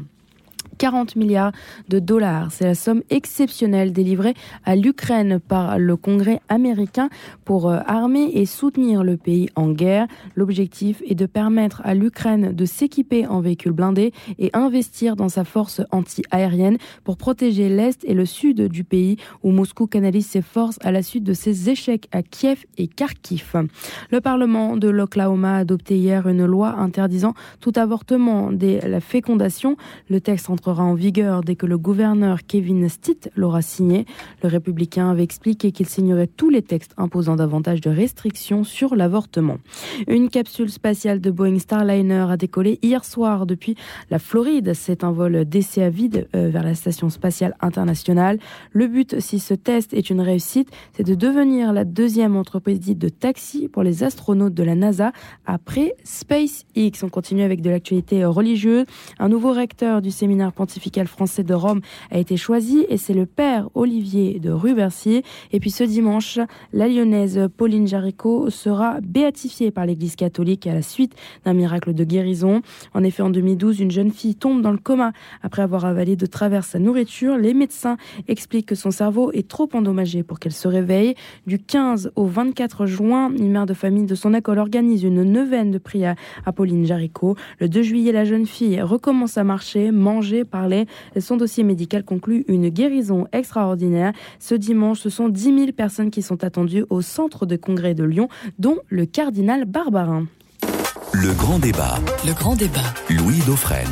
[0.80, 1.52] 40 milliards
[1.90, 2.50] de dollars.
[2.50, 4.32] C'est la somme exceptionnelle délivrée
[4.64, 7.10] à l'Ukraine par le Congrès américain
[7.44, 10.06] pour euh, armer et soutenir le pays en guerre.
[10.36, 15.44] L'objectif est de permettre à l'Ukraine de s'équiper en véhicules blindés et investir dans sa
[15.44, 20.78] force anti-aérienne pour protéger l'Est et le Sud du pays où Moscou canalise ses forces
[20.80, 23.52] à la suite de ses échecs à Kiev et Kharkiv.
[24.10, 29.76] Le Parlement de l'Oklahoma a adopté hier une loi interdisant tout avortement dès la fécondation.
[30.08, 34.06] Le texte entre en vigueur dès que le gouverneur Kevin Stitt l'aura signé.
[34.44, 39.56] Le républicain avait expliqué qu'il signerait tous les textes imposant davantage de restrictions sur l'avortement.
[40.06, 43.74] Une capsule spatiale de Boeing Starliner a décollé hier soir depuis
[44.10, 44.74] la Floride.
[44.74, 48.38] C'est un vol d'essai à vide euh, vers la station spatiale internationale.
[48.72, 52.98] Le but, si ce test est une réussite, c'est de devenir la deuxième entreprise dite
[52.98, 55.12] de taxi pour les astronautes de la NASA
[55.46, 57.02] après SpaceX.
[57.02, 58.84] On continue avec de l'actualité religieuse.
[59.18, 63.24] Un nouveau recteur du séminaire pontifical français de Rome a été choisi et c'est le
[63.24, 65.22] père Olivier de Rubercy.
[65.52, 66.38] Et puis ce dimanche,
[66.74, 71.14] la lyonnaise Pauline Jaricot sera béatifiée par l'Église catholique à la suite
[71.46, 72.60] d'un miracle de guérison.
[72.92, 76.26] En effet, en 2012, une jeune fille tombe dans le coma après avoir avalé de
[76.26, 77.38] travers sa nourriture.
[77.38, 77.96] Les médecins
[78.28, 81.14] expliquent que son cerveau est trop endommagé pour qu'elle se réveille.
[81.46, 85.70] Du 15 au 24 juin, une mère de famille de son école organise une neuvaine
[85.70, 87.34] de prière à Pauline Jaricot.
[87.60, 90.86] Le 2 juillet, la jeune fille recommence à marcher, manger, parler.
[91.18, 94.12] Son dossier médical conclut une guérison extraordinaire.
[94.38, 98.04] Ce dimanche, ce sont 10 000 personnes qui sont attendues au centre de congrès de
[98.04, 100.26] Lyon, dont le cardinal Barbarin.
[101.12, 101.98] Le grand débat.
[102.26, 102.94] Le grand débat.
[103.08, 103.88] Louis Dauphren.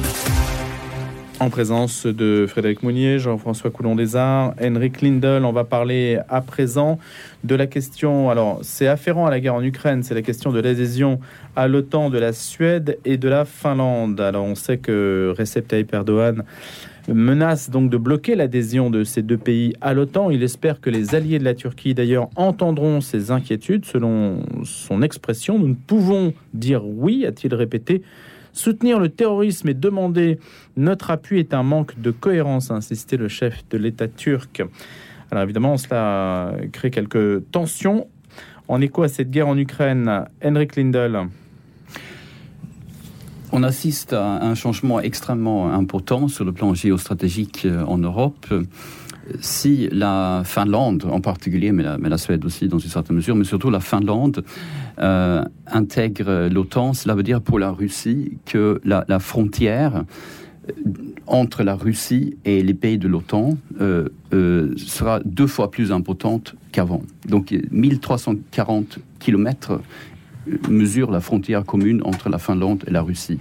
[1.40, 6.40] En présence de Frédéric Mounier, Jean-François Coulon des Arts, Henrik Lindel, on va parler à
[6.40, 6.98] présent
[7.44, 10.58] de la question, alors c'est afférent à la guerre en Ukraine, c'est la question de
[10.58, 11.20] l'adhésion
[11.54, 14.20] à l'OTAN de la Suède et de la Finlande.
[14.20, 16.42] Alors on sait que Recep Tayyip Erdogan
[17.06, 20.30] menace donc de bloquer l'adhésion de ces deux pays à l'OTAN.
[20.30, 23.84] Il espère que les alliés de la Turquie, d'ailleurs, entendront ces inquiétudes.
[23.84, 28.02] Selon son expression, nous ne pouvons dire oui, a-t-il répété,
[28.58, 30.40] Soutenir le terrorisme et demander
[30.76, 34.64] notre appui est un manque de cohérence, a insisté le chef de l'État turc.
[35.30, 38.08] Alors évidemment, cela crée quelques tensions.
[38.66, 41.28] En écho à cette guerre en Ukraine, Henrik Lindel.
[43.52, 48.52] On assiste à un changement extrêmement important sur le plan géostratégique euh, en Europe
[49.40, 53.70] si la Finlande en particulier, mais la, Suède aussi dans une certaine mesure, mais surtout
[53.70, 54.44] la Finlande
[54.98, 60.04] euh, intègre l'OTAN, cela veut dire pour la Russie que la, frontière
[60.68, 60.82] euh,
[61.26, 64.08] entre la Russie et les pays de l'OTAN euh,
[64.76, 67.02] sera deux fois plus importante qu'avant.
[67.28, 69.80] Donc 1340 kilomètres
[70.68, 73.38] mesure la frontière commune entre la Finlande et la Russie.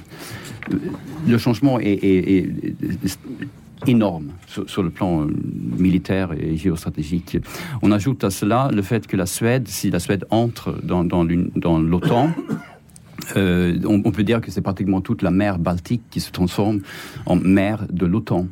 [1.28, 2.50] Le changement est,
[3.86, 5.34] énorme sur, le plan euh,
[5.78, 7.38] militaire et géostratégique.
[7.82, 11.78] On ajoute à cela le fait que la Suède, si la Suède entre dans, dans
[11.80, 12.32] l'OTAN,
[13.36, 16.82] euh, on, peut dire que c'est pratiquement toute la mer Baltique qui se transforme
[17.26, 18.48] en mer de l'OTAN.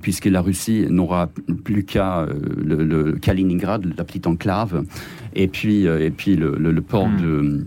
[0.00, 1.28] puisque la Russie n'aura
[1.64, 2.24] plus qu'à
[2.64, 4.84] le, Kaliningrad, la petite enclave,
[5.34, 7.20] et puis, et puis le, port hmm.
[7.20, 7.66] de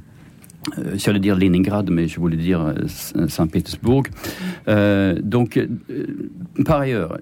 [0.78, 4.04] euh, j'allais dire Leningrad, mais je voulais dire euh, Saint-Pétersbourg.
[4.68, 5.68] Euh, donc, euh,
[6.66, 7.18] par ailleurs,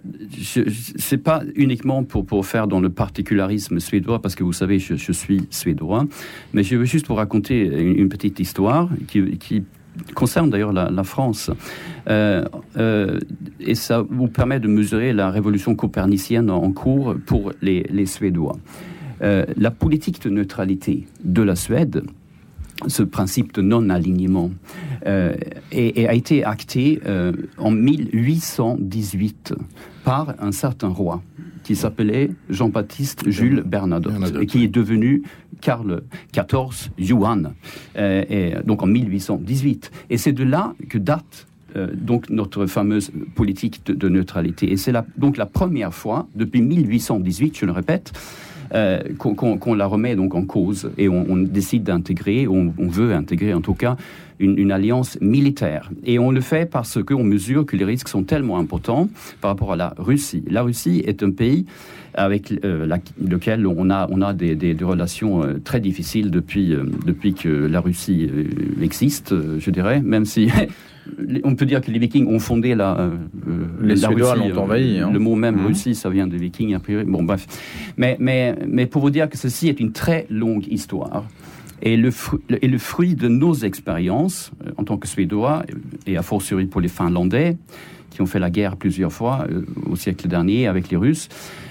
[0.98, 5.48] c'est pas uniquement pour, faire dans le particularisme suédois, parce que vous savez, je, suis
[5.50, 6.06] suédois,
[6.54, 9.64] mais je veux juste vous raconter une, petite histoire qui,
[10.14, 11.52] concerne d'ailleurs la, France.
[12.08, 18.58] Et ça vous permet de mesurer la révolution copernicienne en cours pour les, Suédois.
[19.22, 22.04] La politique de neutralité de la Suède
[22.86, 24.52] ce principe de non-alignement
[25.06, 25.36] euh,
[25.72, 29.56] et, a été acté euh, en 1818
[30.04, 31.22] par un certain roi
[31.64, 35.24] qui s'appelait Jean-Baptiste Jules Bernadotte, et qui est devenu
[35.60, 37.44] Karl XIV Johan,
[37.98, 39.92] euh, et, donc en 1818.
[40.10, 41.48] Et c'est de là que date
[41.94, 44.72] donc notre fameuse politique de, de neutralité.
[44.72, 48.14] Et c'est donc la première fois depuis 1818, je le répète,
[48.74, 53.62] euh, qu'on la remet donc en cause et on, décide d'intégrer, on, veut intégrer en
[53.62, 53.96] tout cas,
[54.40, 55.90] une, alliance militaire.
[56.06, 59.10] Et on le fait parce qu'on mesure que les risques sont tellement importants
[59.42, 60.44] par rapport à la Russie.
[60.50, 61.66] La Russie est un pays
[62.14, 62.88] avec euh,
[63.22, 66.76] lequel on a, on a des, relations euh, très difficiles depuis,
[67.06, 68.30] depuis que la Russie
[68.82, 70.50] existe, je dirais, même si
[71.44, 73.12] on peut dire que les Vikings ont fondé la,
[73.82, 74.50] les la Suédois Russie.
[74.50, 75.00] l'ont envahi.
[75.00, 75.12] Hein.
[75.12, 75.66] Le mot même mmh.
[75.66, 77.06] Russie, ça vient des Vikings a priori.
[77.06, 77.48] Bon, bref.
[77.98, 81.26] Mais, mais, mais pour vous dire que ceci est une très longue histoire.
[81.82, 82.10] Et le,
[82.62, 85.64] et le fruit de nos expériences euh, en tant que Suédois,
[86.08, 87.56] et à fortiori pour les Finlandais,
[88.10, 91.30] qui ont fait la guerre plusieurs fois euh, au siècle dernier avec les Russes,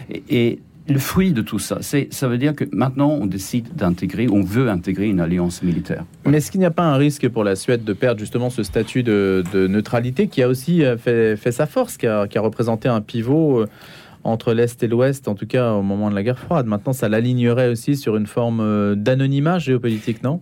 [0.08, 3.74] et, et le fruit de tout ça, c'est, ça veut dire que maintenant on décide
[3.74, 6.04] d'intégrer, on veut intégrer une alliance militaire.
[6.24, 8.62] Mais est-ce qu'il n'y a pas un risque pour la Suède de perdre justement ce
[8.62, 12.88] statut de, neutralité qui a aussi euh, fait, sa force, qui a, qui a, représenté
[12.88, 13.66] un pivot euh,
[14.22, 16.66] entre l'Est et l'Ouest, en tout cas au moment de la guerre froide?
[16.66, 20.40] Maintenant, ça l'alignerait aussi sur une forme euh, d'anonymat géopolitique, non?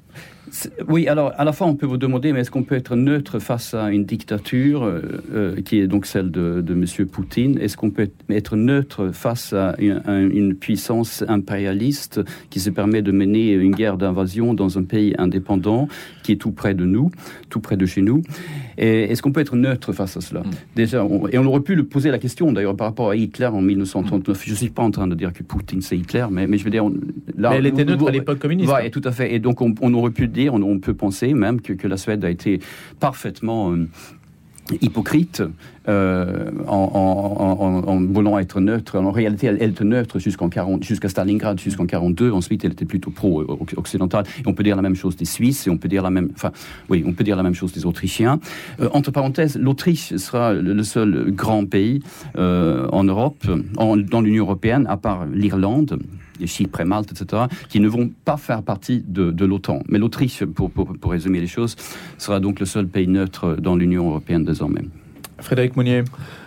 [0.89, 3.39] Oui, alors à la fois on peut vous demander, mais est-ce qu'on peut être neutre
[3.39, 5.01] face à une dictature euh,
[5.33, 7.07] euh, qui est donc celle de, de M.
[7.07, 7.59] Poutine?
[7.59, 13.53] Est-ce qu'on peut être neutre face à une, puissance impérialiste qui se permet de mener
[13.53, 15.89] une guerre d'invasion dans un pays indépendant
[16.23, 17.11] qui est tout près de nous,
[17.51, 18.23] tout près de chez nous?
[18.77, 20.41] Est-ce qu'on peut être neutre face à cela?
[20.41, 20.51] Mm.
[20.77, 23.61] Déjà, et on aurait pu le poser la question d'ailleurs par rapport à Hitler en
[23.61, 24.43] 1939.
[24.45, 26.65] Je ne suis pas en train de dire que Poutine c'est Hitler, mais, mais je
[26.65, 26.85] veux dire,
[27.37, 28.73] là, mais elle était neutre à l'époque communiste.
[28.73, 29.35] Oui, tout à fait.
[29.35, 32.61] Et donc on, on aurait pu on, peut penser même que, la Suède a été
[33.01, 33.89] parfaitement euh,
[34.81, 35.43] hypocrite
[35.89, 38.99] euh, en, voulant être neutre.
[38.99, 40.49] En réalité, elle, était neutre jusqu'en
[40.81, 42.31] jusqu'à Stalingrad, jusqu'en 42.
[42.31, 44.25] Ensuite, elle était plutôt pro-occidentale.
[44.47, 46.53] On peut dire la même chose des Suisses, et on peut dire la même, enfin,
[46.89, 48.41] oui, on peut dire la même chose des Autrichiens.
[48.81, 52.01] Euh, entre parenthèses, l'Autriche sera le, seul grand pays
[52.37, 55.99] en Europe, dans l'Union européenne, à part l'Irlande,
[56.45, 59.83] Chypre et Malte, etc., qui ne vont pas faire partie de, l'OTAN.
[59.89, 61.77] Mais l'Autriche, pour, pour, résumer les choses,
[62.19, 64.83] sera donc le seul pays neutre dans l'Union européenne désormais.
[65.39, 66.03] Frédéric Mounier.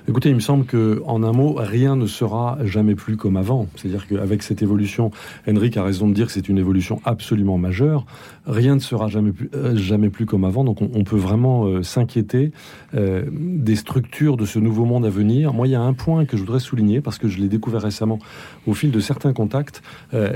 [0.09, 3.67] Écoutez, il me semble que, en un mot, rien ne sera jamais plus comme avant.
[3.75, 5.11] C'est-à-dire qu'avec cette évolution,
[5.49, 8.05] Henrik a raison de dire que c'est une évolution absolument majeure.
[8.45, 10.63] Rien ne sera jamais plus, euh, jamais plus comme avant.
[10.63, 12.53] Donc, on, peut vraiment euh, s'inquiéter
[12.95, 15.51] euh, des structures de ce nouveau monde à venir.
[15.51, 17.81] Moi, il y a un point que je voudrais souligner parce que je l'ai découvert
[17.81, 18.19] récemment
[18.65, 19.81] au fil de certains contacts.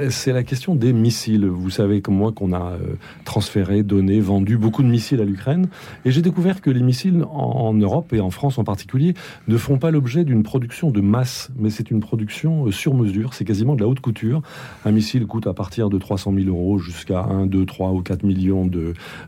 [0.09, 1.45] c'est la question des missiles.
[1.45, 2.73] Vous savez comme moi qu'on a
[3.23, 5.69] transféré, donné, vendu beaucoup de missiles à l'Ukraine,
[6.03, 9.13] et j'ai découvert que les missiles en, en Europe et en France en particulier
[9.47, 13.33] ne font pas l'objet d'une production de masse, mais c'est une production euh, sur mesure.
[13.33, 14.41] C'est quasiment de la haute couture.
[14.85, 18.23] Un missile coûte à partir de 300 000 euros jusqu'à 1, 2, 3 ou 4
[18.23, 18.69] millions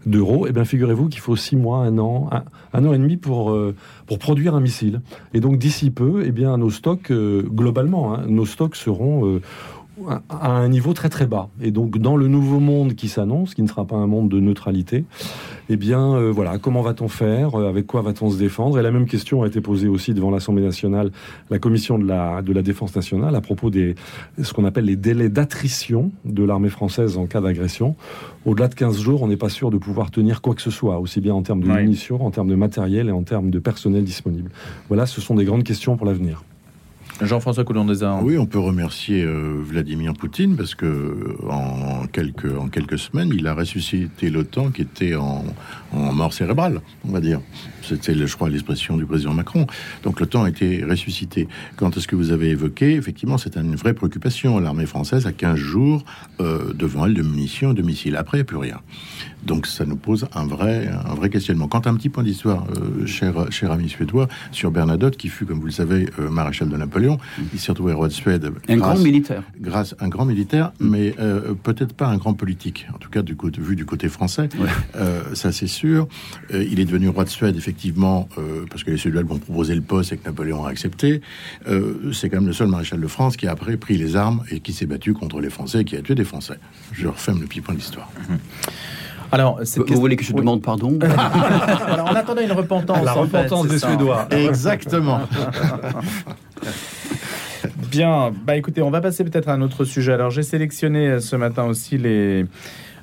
[0.05, 0.45] d'euros.
[0.45, 2.29] et eh bien, figurez-vous qu'il faut 6 mois, un an,
[2.73, 3.75] un, an et demi pour, euh,
[4.07, 5.01] pour produire un missile.
[5.33, 9.39] Et donc, d'ici peu, eh bien, nos stocks, euh, globalement, hein, nos stocks seront
[10.29, 11.49] à un niveau très très bas.
[11.61, 14.39] Et donc dans le nouveau monde qui s'annonce, qui ne sera pas un monde de
[14.39, 15.05] neutralité,
[15.69, 18.79] eh bien euh, voilà, comment va-t-on faire euh, Avec quoi va-t-on se défendre?
[18.79, 21.11] Et la même question a été posée aussi devant l'Assemblée nationale,
[21.49, 23.95] la commission de la, de la défense nationale, à propos des
[24.41, 27.95] ce qu'on appelle les délais d'attrition de l'armée française en cas d'agression.
[28.45, 30.99] Au-delà de 15 jours, on n'est pas sûr de pouvoir tenir quoi que ce soit,
[30.99, 34.03] aussi bien en termes de munitions, en termes de matériel et en termes de personnel
[34.03, 34.51] disponible.
[34.87, 36.43] Voilà, ce sont des grandes questions pour l'avenir.
[37.25, 42.67] Jean-François Coulon des Oui, on peut remercier euh, Vladimir Poutine parce que en quelques, en
[42.67, 45.43] quelques semaines, il a ressuscité l'OTAN qui était en,
[45.93, 47.39] mort cérébrale, on va dire.
[47.81, 49.67] C'était, je crois, l'expression du président Macron.
[50.03, 51.47] Donc l'OTAN a été ressuscité.
[51.75, 54.59] Quant à ce que vous avez évoqué, effectivement, c'est une vraie préoccupation.
[54.59, 56.03] L'armée française a 15 jours
[56.39, 58.15] euh, devant elle de munitions et de missiles.
[58.15, 58.79] Après, plus rien.
[59.45, 61.67] Donc ça nous pose un vrai, un vrai questionnement.
[61.67, 65.45] Quant à un petit point d'histoire, euh, cher, cher ami suédois, sur Bernadotte, qui fut,
[65.45, 67.12] comme vous le savez, maréchal de Napoléon,
[67.53, 68.51] il s'est retrouvé roi de Suède.
[68.67, 69.43] Un grand militaire.
[69.59, 72.87] Grâce un grand militaire, mais euh, peut-être pas un grand politique.
[72.93, 74.49] En tout cas, du côté, vu du côté français,
[75.33, 76.07] ça c'est sûr.
[76.51, 78.27] il est devenu roi de Suède, effectivement,
[78.69, 81.21] parce que les Suédois vont proposer le poste et que Napoléon a accepté.
[82.13, 84.59] c'est quand même le seul maréchal de France qui a après pris les armes et
[84.59, 86.57] qui s'est battu contre les Français et qui a tué des Français.
[86.91, 88.09] Je referme le petit point de l'histoire.
[88.29, 88.71] Mm-hmm.
[89.33, 90.99] Alors, vous, voulez que je demande pardon
[91.87, 93.03] Alors, on attendait une repentance.
[93.03, 94.27] La repentance des Suédois.
[94.29, 95.21] Exactement.
[97.89, 100.13] Bien, bah écoutez, on va passer peut-être à un autre sujet.
[100.13, 102.45] Alors, j'ai sélectionné ce matin aussi les.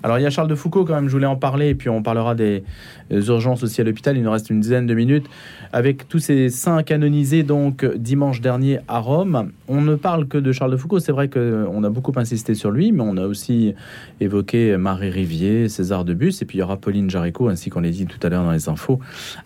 [0.04, 1.88] Alors, il y a Charles de Foucault, quand même, je voulais en parler, et puis
[1.88, 2.62] on parlera des,
[3.10, 4.16] urgences aussi à l'hôpital.
[4.16, 5.26] Il nous reste une dizaine de minutes.
[5.72, 10.50] Avec tous ces saints canonisés, donc, dimanche dernier à Rome, on ne parle que de
[10.50, 10.98] Charles de Foucault.
[10.98, 13.76] C'est vrai qu'on a beaucoup insisté sur lui, mais on a aussi
[14.20, 17.82] évoqué Marie Rivier, César de Bus, et puis il y aura Pauline Jaricot, ainsi qu'on
[17.82, 18.98] l'a dit tout à l'heure dans les infos,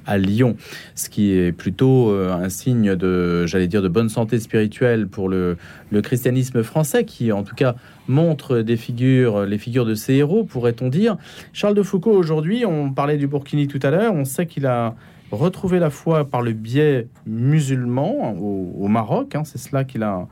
[0.07, 0.57] à Lyon.
[0.95, 5.29] Ce qui est plutôt euh, un signe de, j'allais dire, de bonne santé spirituelle pour
[5.29, 5.59] le,
[6.03, 7.77] christianisme français, qui en tout cas
[8.09, 11.19] montre des figures, les figures de ses héros, pourrait-on dire.
[11.53, 14.95] Charles de Foucault, aujourd'hui, on parlait du Burkina tout à l'heure, on sait qu'il a
[15.35, 19.35] retrouvé la foi par le biais musulman au, Maroc.
[19.35, 20.27] Hein, c'est cela qui l'a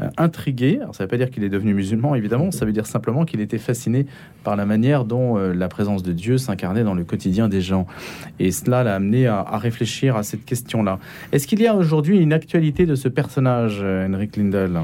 [0.00, 0.78] euh, intrigué.
[0.92, 2.50] Ça ne veut pas dire qu'il est devenu musulman, évidemment.
[2.50, 4.06] Ça veut dire simplement qu'il était fasciné
[4.44, 7.86] par la manière dont euh, la présence de Dieu s'incarnait dans le quotidien des gens.
[8.38, 10.98] Et cela l'a amené à, réfléchir à cette question-là.
[11.32, 14.80] Est-ce qu'il y a aujourd'hui une actualité de ce personnage, euh, Henrik Lindel?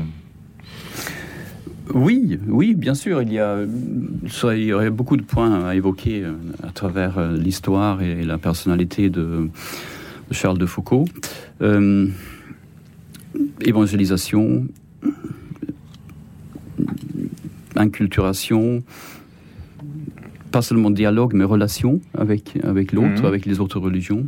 [1.94, 3.22] Oui, oui, bien sûr.
[3.22, 6.32] Il y, a, il y aurait beaucoup de points à évoquer euh,
[6.62, 9.48] à travers euh, l'histoire et la personnalité de,
[10.30, 11.04] Charles de Foucault.
[11.62, 12.08] Euh,
[13.60, 14.66] évangélisation,
[17.76, 18.82] inculturation,
[20.50, 23.26] pas seulement dialogue, mais relation avec, avec l'autre, mhm.
[23.26, 24.26] avec les autres religions,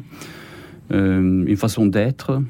[0.91, 2.43] une façon d'être,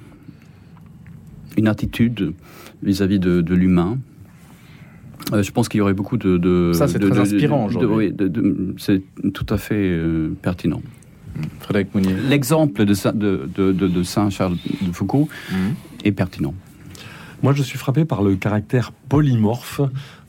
[1.56, 2.34] une attitude
[2.82, 3.98] vis-à-vis de l'humain.
[5.32, 6.72] Euh, je pense qu'il y aurait beaucoup de.
[6.72, 8.14] ça, c'est très inspirant aujourd'hui.
[8.78, 9.02] c'est
[9.32, 10.82] tout à fait euh, pertinent.
[11.60, 12.14] Frédéric Mounier.
[12.28, 12.94] L'exemple de,
[13.72, 15.54] de, Saint Charles de Foucault mmh.
[16.04, 16.54] est pertinent.
[17.42, 19.80] Moi, je suis frappé par le caractère polymorphe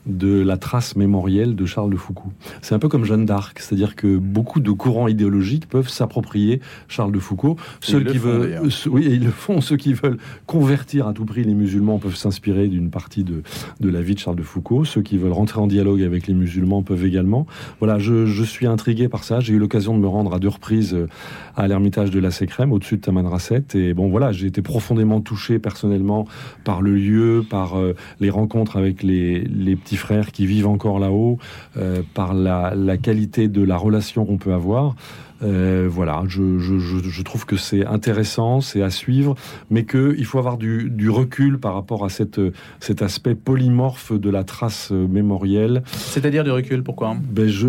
[0.06, 2.32] de la trace mémorielle de Charles de Foucault.
[2.62, 7.12] C'est un peu comme Jeanne d'Arc, c'est-à-dire que beaucoup de courants idéologiques peuvent s'approprier Charles
[7.12, 7.56] de Foucault.
[7.80, 9.60] Ceux qui veulent, oui, ils le font.
[9.60, 13.42] Ceux qui veulent convertir à tout prix les musulmans peuvent s'inspirer d'une partie de,
[13.80, 14.84] de la vie de Charles de Foucault.
[14.84, 17.46] Ceux qui veulent rentrer en dialogue avec les musulmans peuvent également.
[17.78, 19.40] Voilà, je, je suis intrigué par ça.
[19.40, 21.08] J'ai eu l'occasion de me rendre à deux reprises euh,
[21.56, 23.64] à l'ermitage de la Sécrème, au-dessus de Tamanrasset.
[23.74, 26.26] Et bon, voilà, j'ai été profondément touché personnellement
[26.64, 30.98] par le lieu, par euh, les rencontres avec les, les petits frères qui vivent encore
[30.98, 31.38] là-haut,
[31.76, 34.94] euh, par la, qualité de la relation qu'on peut avoir.
[35.42, 39.34] Euh, voilà, je, trouve que c'est intéressant, c'est à suivre,
[39.70, 42.40] mais qu'il faut avoir du, recul par rapport à cette,
[42.78, 45.82] cet aspect polymorphe de la trace mémorielle.
[45.86, 47.16] C'est-à-dire du recul, pourquoi?
[47.30, 47.68] Ben je,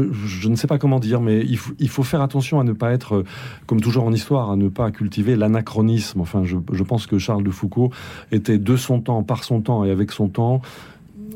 [0.50, 2.92] ne sais pas comment dire, mais il faut, il faut, faire attention à ne pas
[2.92, 3.24] être,
[3.68, 6.20] comme toujours en histoire, à ne pas cultiver l'anachronisme.
[6.20, 7.92] Enfin, je, je pense que Charles de Foucault
[8.32, 10.62] était de son temps, par son temps et avec son temps,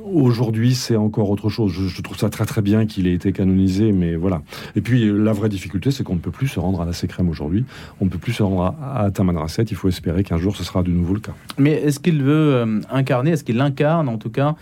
[0.06, 1.72] Aujourd'hui, c'est encore autre chose.
[1.72, 4.44] Je, trouve ça très très bien qu'il ait été canonisé, mais voilà.
[4.76, 7.28] Et puis la vraie difficulté, c'est qu'on ne peut plus se rendre à la Sécrème
[7.28, 7.66] aujourd'hui.
[8.00, 9.64] On ne peut plus se rendre à, Tamanrasset.
[9.64, 11.34] Il faut espérer qu'un jour, ce sera de nouveau le cas.
[11.58, 14.56] Mais est-ce qu'il veut euh, incarner, est-ce qu'il incarne en tout cas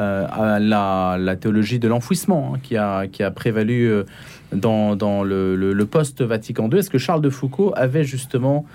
[0.00, 4.04] euh, la, théologie de l'enfouissement hein, qui, a, qui a prévalu euh,
[4.52, 8.66] dans, dans le, le post-Vatican II Est-ce que Charles de Foucault avait justement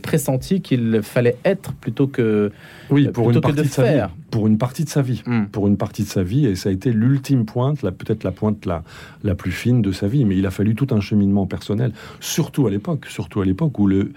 [0.00, 2.50] pressenti qu'il fallait être plutôt que
[2.88, 4.00] oui pour une partie de, sa vie
[4.34, 5.22] pour une partie de sa vie.
[5.26, 5.44] Hmm.
[5.44, 8.66] pour une partie de sa vie et ça a été l'ultime pointe peut-être la pointe
[8.66, 8.82] la
[9.22, 10.24] la plus fine de sa vie.
[10.24, 13.86] Mais il a fallu tout un cheminement personnel surtout à l'époque surtout à l'époque où
[13.86, 14.12] le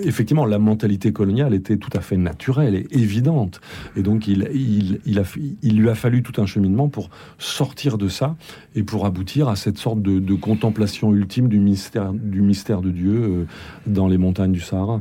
[0.00, 3.62] effectivement la mentalité coloniale était tout à fait naturelle et évidente.
[3.96, 5.22] Et donc il il il, a,
[5.62, 7.08] il lui a fallu tout un cheminement pour
[7.38, 8.36] sortir de ça
[8.74, 12.90] et pour aboutir à cette sorte de, de contemplation ultime du mystère du mystère de
[12.90, 13.46] Dieu euh,
[13.86, 15.00] dans les montagnes du Sahara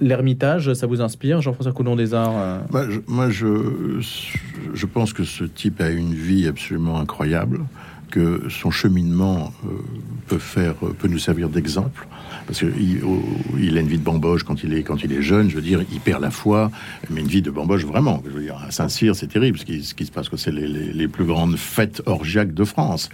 [0.00, 2.58] L'ermitage, ça vous inspire, Jean-François Coulon des Arts euh?
[2.70, 4.00] Bah, Moi, je,
[4.74, 7.60] je pense que ce type a une vie absolument incroyable
[8.10, 9.68] que son cheminement euh,
[10.26, 12.06] peut faire, peut nous servir d'exemple
[12.46, 13.00] parce qu'il
[13.58, 15.48] il a une vie de bamboche quand il est quand il est jeune.
[15.48, 16.70] Je veux dire, il perd la foi,
[17.10, 18.22] mais une vie de bamboche vraiment.
[18.26, 20.28] Je veux dire, à Saint-Cyr, c'est terrible ce qui, se passe.
[20.28, 23.08] que C'est les, les, plus grandes fêtes orgiaques de France.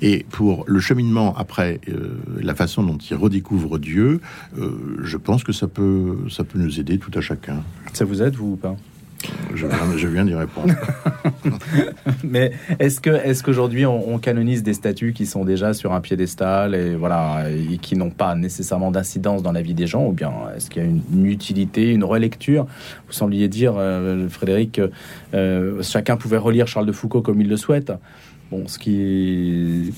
[0.00, 4.20] Et pour le cheminement après, euh, la façon dont il redécouvre Dieu,
[4.58, 7.62] euh, je pense que ça peut ça peut nous aider tout à chacun.
[7.92, 8.76] Ça vous aide vous ou pas?
[9.54, 10.74] Je viens, je viens d'y répondre.
[12.24, 16.00] Mais est-ce que est-ce qu'aujourd'hui on, on, canonise des statues qui sont déjà sur un
[16.00, 20.12] piédestal et voilà et qui n'ont pas nécessairement d'incidence dans la vie des gens ou
[20.12, 22.66] bien est-ce qu'il y a une, une, utilité, une relecture?
[23.06, 24.80] Vous sembliez dire, euh, Frédéric,
[25.34, 27.92] euh, chacun pouvait relire Charles de Foucault comme il le souhaite.
[28.50, 29.92] Bon, ce qui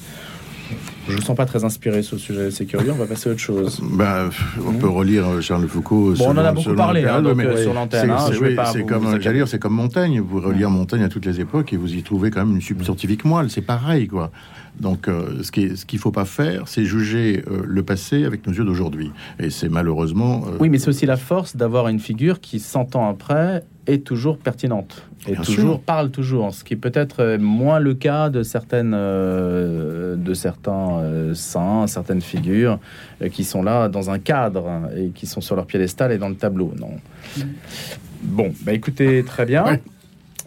[1.09, 3.32] je ne sens pas très inspiré sur le sujet, c'est curieux, on va passer à
[3.32, 3.80] autre chose.
[3.82, 4.30] Ben,
[4.66, 6.14] on peut relire euh, Charles Foucault.
[6.16, 8.11] Bon, on en a beaucoup parlé hein, donc, euh, sur l'antenne.
[8.11, 8.18] Hein,
[8.72, 10.20] c'est comme, dire, c'est comme Montaigne.
[10.20, 13.24] Vous relire Montaigne à toutes les époques et vous y trouvez quand même une scientifique
[13.24, 13.50] moelle.
[13.50, 14.30] C'est pareil, quoi.
[14.83, 18.53] Donc, euh, ce qu'il ne faut pas faire, c'est juger euh, le passé avec nos
[18.53, 19.12] yeux d'aujourd'hui.
[19.39, 20.43] Et c'est malheureusement.
[20.49, 24.05] Euh, oui, mais c'est aussi la force d'avoir une figure qui, 100 ans après, est
[24.05, 25.80] toujours pertinente et Bien toujours sûr.
[25.80, 31.35] parle toujours, ce qui peut être moins le cas de certaines euh, de certains euh,
[31.35, 32.78] saints, certaines figures
[33.22, 36.28] euh, qui sont là dans un cadre et qui sont sur leur piédestal et dans
[36.28, 36.72] le tableau.
[36.78, 36.91] Non.
[38.22, 39.64] Bon, bah écoutez, très bien.
[39.64, 39.83] Ouais.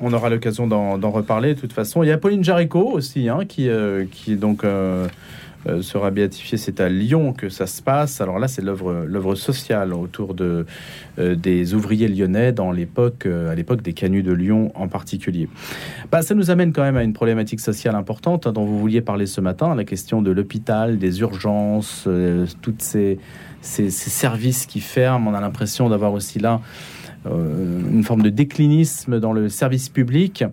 [0.01, 2.03] On aura l'occasion d'en reparler de toute façon.
[2.03, 5.07] Il y a Pauline Jaricot aussi, hein, qui, euh, qui donc euh,
[5.67, 6.57] euh, sera béatifiée.
[6.57, 8.19] C'est à Lyon que ça se passe.
[8.19, 10.65] Alors là, c'est l'œuvre sociale autour de,
[11.17, 15.47] des ouvriers lyonnais dans l'époque, à l'époque des canuts de Lyon en particulier.
[16.11, 19.01] Bah, ça nous amène quand même à une problématique sociale importante hein, dont vous vouliez
[19.01, 22.07] parler ce matin, la question de l'hôpital, des urgences,
[22.61, 23.17] toutes ces,
[23.61, 25.29] ces, ces services qui ferment.
[25.29, 26.59] On a l'impression d'avoir aussi là
[27.25, 30.43] une forme de déclinisme dans le service public.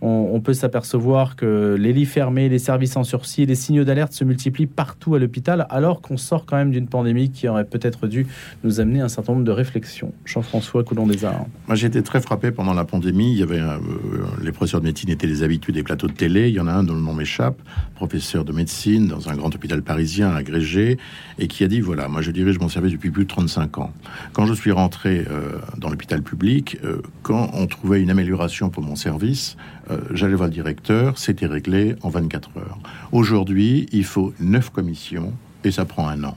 [0.00, 4.22] On, peut s'apercevoir que les lits fermés, les services en sursis, les signaux d'alerte se
[4.22, 8.26] multiplient partout à l'hôpital, alors qu'on sort quand même d'une pandémie qui aurait peut-être dû
[8.62, 10.12] nous amener un certain nombre de réflexions.
[10.24, 11.46] Jean-François Coulon des Arts.
[11.66, 13.32] Moi, j'ai été très frappé pendant la pandémie.
[13.32, 13.78] Il y avait euh,
[14.40, 16.48] les professeurs de médecine étaient les habitués des plateaux de télé.
[16.48, 17.60] Il y en a un dont le nom m'échappe,
[17.96, 20.98] professeur de médecine dans un grand hôpital parisien agrégé,
[21.40, 23.92] et qui a dit voilà, moi, je dirige mon service depuis plus de 35 ans.
[24.32, 28.82] Quand je suis rentré euh, dans l'hôpital public, euh, quand on trouvait une amélioration pour
[28.82, 29.56] mon service,
[29.90, 32.78] euh, j'allais voir le directeur, c'était réglé en 24 heures.
[33.12, 35.32] Aujourd'hui, il faut neuf commissions
[35.64, 36.36] et ça prend un an.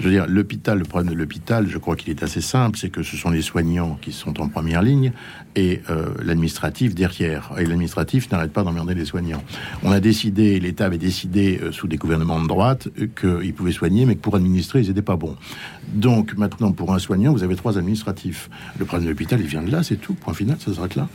[0.00, 2.90] Je veux dire, l'hôpital, le problème de l'hôpital, je crois qu'il est assez simple, c'est
[2.90, 5.12] que ce sont les soignants qui sont en première ligne
[5.54, 7.52] et euh, l'administratif derrière.
[7.58, 9.42] Et l'administratif n'arrête pas d'emmerder les soignants.
[9.82, 14.06] On a décidé, l'État avait décidé euh, sous des gouvernements de droite qu'ils pouvaient soigner,
[14.06, 15.36] mais que pour administrer, ils n'étaient pas bons.
[15.94, 18.50] Donc maintenant, pour un soignant, vous avez trois administratifs.
[18.78, 20.14] Le problème de l'hôpital, il vient de là, c'est tout.
[20.14, 21.08] Point final, ça s'arrête là.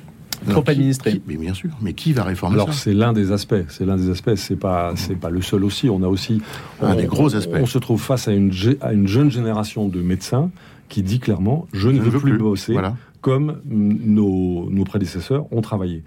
[0.49, 1.21] Trop administré.
[1.27, 1.71] mais bien sûr.
[1.81, 3.55] Mais qui va réformer Alors, ça c'est l'un des aspects.
[3.69, 4.35] C'est l'un des aspects.
[4.35, 5.89] C'est pas, c'est pas le seul aussi.
[5.89, 6.41] On a aussi
[6.81, 7.55] un on, des gros aspects.
[7.55, 10.49] On, on se trouve face à une, à une jeune génération de médecins
[10.89, 12.37] qui dit clairement je ne veux, veux, plus, plus.
[12.37, 12.95] bosser voilà.
[13.27, 16.01] Comme nos, nos, prédécesseurs ont travaillé.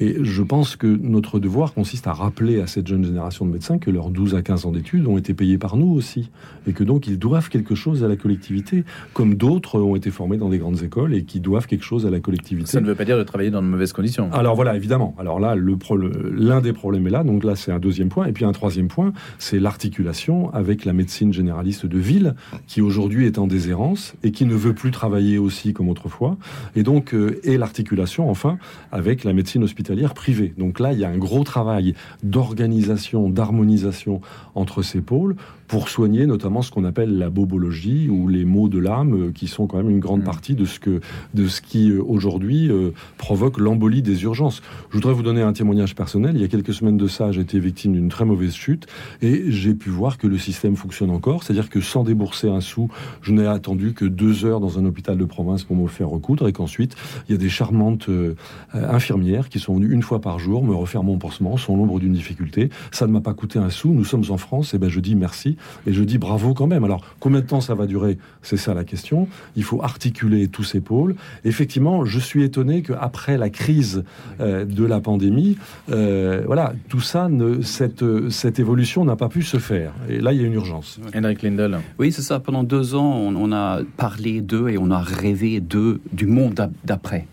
[0.00, 3.76] Et je pense que notre devoir consiste à rappeler à cette jeune génération de médecins
[3.76, 6.30] que leurs 12 à 15 ans d'études ont été payés par nous aussi.
[6.66, 10.38] Et que donc ils doivent quelque chose à la collectivité, comme d'autres ont été formés
[10.38, 12.70] dans des grandes écoles et qui doivent quelque chose à la collectivité.
[12.70, 14.32] Ça ne veut pas dire de travailler dans de mauvaises conditions.
[14.32, 15.14] Alors voilà, évidemment.
[15.18, 17.24] Alors là, l'un des problèmes est là.
[17.24, 18.24] Donc là, c'est un deuxième point.
[18.24, 22.34] Et puis un troisième point, c'est l'articulation avec la médecine généraliste de ville,
[22.66, 26.38] qui aujourd'hui est en déshérence et qui ne veut plus travailler aussi comme autrefois.
[26.74, 28.58] Et donc, euh, et l'articulation, enfin,
[28.90, 30.54] avec la médecine hospitalière hospitalière privée.
[30.56, 34.20] Donc là, il y a un gros travail d'organisation, d'harmonisation
[34.54, 35.36] entre ces pôles
[35.68, 39.66] pour soigner notamment ce qu'on appelle la bobologie ou les maux de l'âme, qui sont
[39.66, 41.00] quand même une grande partie de ce, que,
[41.34, 44.62] de ce qui aujourd'hui euh, provoque l'embolie des urgences.
[44.90, 46.32] Je voudrais vous donner un témoignage personnel.
[46.34, 48.86] Il y a quelques semaines de ça, j'ai été victime d'une très mauvaise chute
[49.22, 51.42] et j'ai pu voir que le système fonctionne encore.
[51.42, 52.88] C'est-à-dire que sans débourser un sou,
[53.22, 56.48] je n'ai attendu que deux heures dans un hôpital de province pour me faire recoudre
[56.48, 56.96] et qu'ensuite,
[57.28, 58.34] il y a des charmantes euh,
[58.74, 62.12] infirmières qui sont venues une fois par jour me refaire mon pansement sans l'ombre d'une
[62.12, 62.70] difficulté.
[62.90, 63.92] Ça ne m'a pas coûté un sou.
[63.92, 65.53] Nous sommes en France et ben je dis merci
[65.86, 66.84] et je dis bravo quand même.
[66.84, 69.28] Alors, combien de temps ça va durer C'est ça la question.
[69.56, 71.14] Il faut articuler tous ces pôles.
[71.44, 74.04] Effectivement, je suis étonné qu'après la crise
[74.40, 75.56] euh, de la pandémie,
[75.90, 79.92] euh, voilà, tout ça, ne, cette, cette évolution n'a pas pu se faire.
[80.08, 81.00] Et là, il y a une urgence.
[81.14, 81.78] Henrik Lindel.
[81.98, 82.40] Oui, c'est ça.
[82.40, 86.70] Pendant deux ans, on, on a parlé d'eux et on a rêvé d'eux, du monde
[86.84, 87.26] d'après.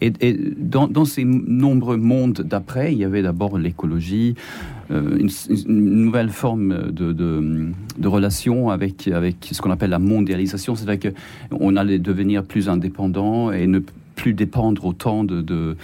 [0.00, 4.34] Et, dans, ces nombreux mondes d'après, il y avait d'abord l'écologie,
[4.90, 7.72] euh, une, nouvelle forme de,
[8.04, 11.12] relation avec, avec ce qu'on appelle la mondialisation, c'est-à-dire
[11.50, 13.80] qu'on allait devenir plus indépendant et ne
[14.14, 15.76] plus dépendre autant de, de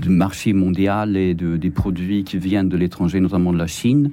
[0.00, 4.10] du marché mondial et de, des produits qui viennent de l'étranger, notamment de la Chine.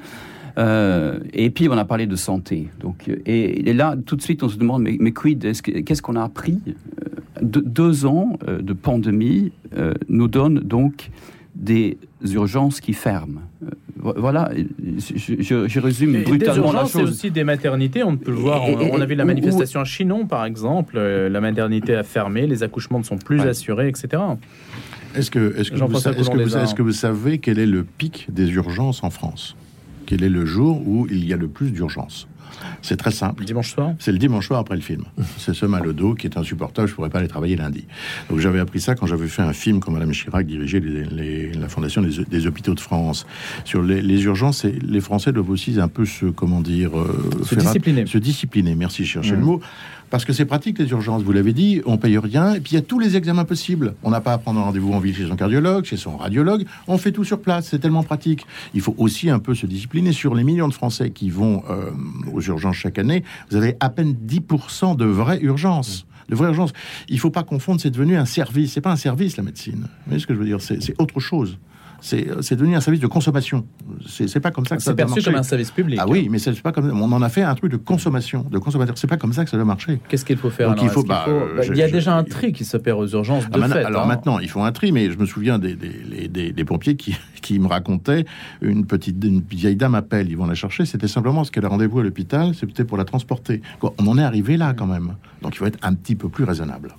[0.58, 2.70] Euh, et puis on a parlé de santé.
[2.80, 5.40] Donc, et, là, tout de suite, on se demande, mais, quid,
[5.86, 6.60] qu'est-ce qu'on a appris
[7.48, 9.52] de, Deux ans de pandémie
[10.08, 11.10] nous donnent donc
[11.56, 13.42] des urgences qui ferment.
[14.00, 16.92] Voilà, je, résume brutalement la chose.
[16.92, 18.64] C'est aussi des maternités, on peut le voir.
[18.64, 21.00] on, a vu la manifestation à Chinon, par exemple.
[21.00, 24.22] La maternité a fermé, les accouchements ne sont plus assurés, etc.
[25.16, 28.52] Est-ce que, est que, vous, est -ce que vous savez quel est le pic des
[28.52, 29.56] urgences en France?
[30.06, 32.28] Quel est le jour où il y a le plus d'urgences?
[32.82, 33.42] C'est très simple.
[33.42, 33.94] Le dimanche soir?
[34.00, 35.04] C'est le dimanche soir après le film.
[35.38, 37.86] C'est ce mal au dos qui est insupportable, je ne pourrais pas aller travailler lundi.
[38.30, 42.02] Donc j'avais appris ça quand j'avais fait un film quand Madame Chirac dirigeait la fondation
[42.02, 43.26] des, hôpitaux de France.
[43.66, 46.98] Sur les, urgences, les Français doivent aussi un peu se, comment dire...
[46.98, 48.06] Euh, se discipliner.
[48.06, 49.42] se discipliner, merci, chercher le mmh.
[49.42, 49.62] mot.
[50.10, 52.76] Parce que c'est pratique les urgences, vous l'avez dit, on paye rien, et puis il
[52.76, 53.96] y a tous les examens possibles.
[54.04, 56.98] On n'a pas à prendre rendez-vous en ville chez son cardiologue, chez son radiologue, on
[56.98, 58.46] fait tout sur place, c'est tellement pratique.
[58.74, 61.92] Il faut aussi un peu se discipliner sur les millions de Français qui vont euh,
[62.32, 63.24] aux urgences chaque année.
[63.50, 66.74] Vous avez à peine 10% de vraies urgences de vraies urgences.
[67.08, 68.74] Il ne faut pas confondre, c'est devenu un service.
[68.74, 69.84] C'est pas un service, la médecine.
[69.84, 70.60] Vous voyez ce que je veux dire?
[70.60, 71.58] C'est autre chose
[72.02, 73.66] c'est devenu un service de consommation.
[74.08, 75.22] C'est pas comme ça que ça doit marcher.
[75.22, 76.00] C'est perçu comme un service public.
[76.02, 78.58] Ah oui, mais c'est pas comme on en a fait un truc de consommation, de
[78.58, 78.98] consommateur.
[78.98, 80.00] C'est pas comme ça que ça doit marcher.
[80.08, 82.66] Qu'est-ce qu'il faut faire il, faut, bah, bah, il, y a déjà un tri qui
[82.66, 84.08] s'opère aux urgences ah, de fait, Alors hein.
[84.08, 87.60] maintenant, ils font un tri, mais je me souviens des, des, des, pompiers qui, qui,
[87.60, 88.26] me racontaient
[88.62, 90.86] une petite une vieille dame appelle, ils vont la chercher.
[90.86, 93.62] C'était simplement ce qu'elle a rendez-vous à l'hôpital, c'était pour la transporter.
[93.82, 95.16] On en est arrivé là quand même.
[95.42, 96.96] Donc il faut être un petit peu plus raisonnable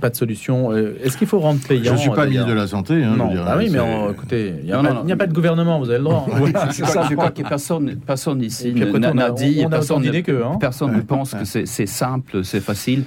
[0.00, 0.72] pas de solution.
[0.72, 3.04] Euh, est-ce qu'il faut rendre payant Je ne suis pas ministre de la Santé.
[3.04, 3.78] Hein, non, ah oui, mais
[4.10, 4.72] écoutez, il n'y
[5.12, 6.26] a, pas de gouvernement, vous avez le droit.
[6.28, 10.56] je crois que personne, personne ici n'a dit, personne, que, hein.
[10.58, 13.04] personne ne pense que c'est simple, c'est facile,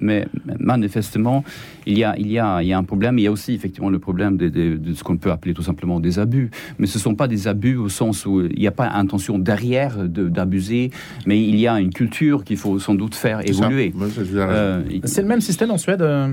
[0.00, 0.26] mais,
[0.58, 1.44] manifestement,
[1.86, 3.18] il y, a, il, y a, il y a un problème.
[3.18, 6.00] Il y a aussi effectivement le problème de, de, ce qu'on peut appeler tout simplement
[6.00, 6.50] des abus.
[6.78, 9.38] Mais ce ne sont pas des abus au sens où il n'y a pas intention
[9.38, 10.90] derrière d'abuser,
[11.26, 13.92] mais il y a une culture qu'il faut sans doute faire évoluer.
[14.34, 16.32] Euh, c'est le même système en Suède euh,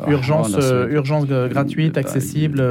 [0.00, 2.62] ah, urgence, euh, urgence gratuite, accessible.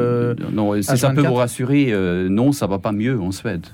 [0.51, 1.93] Non, si ça peut vous rassurer,
[2.29, 3.65] non, ça va pas mieux en Suède.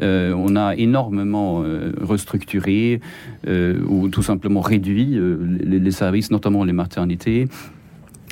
[0.00, 1.64] On a énormément
[2.00, 3.00] restructuré
[3.46, 5.18] ou tout simplement réduit
[5.60, 7.46] les, services, notamment les maternités.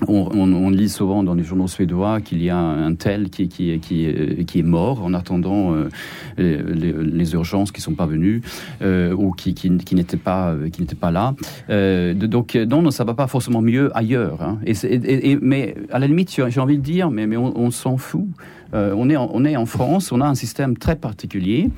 [0.08, 5.02] On, lit souvent dans les journaux suédois qu'il y a un tel qui, est mort
[5.02, 5.88] en attendant euh,
[6.38, 8.42] les, urgences qui sont pas venues
[8.82, 10.54] euh, ou qui, n'étaient pas,
[11.10, 11.34] là.
[11.70, 14.42] Euh, donc non, ça va pas forcément mieux ailleurs.
[14.42, 14.58] Hein.
[15.40, 18.26] Mais à la limite, j'ai envie de dire, mais on s'en fout.
[18.74, 21.70] Euh, on, est en, on est en France, on a un système très particulier.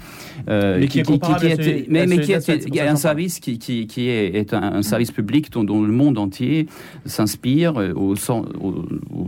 [0.48, 3.58] Euh, mais qui, qui, est mais, mais qui est, il y a un service qui,
[3.58, 6.66] qui, est, est un, service public dont, le monde entier
[7.04, 8.16] s'inspire, euh, ou,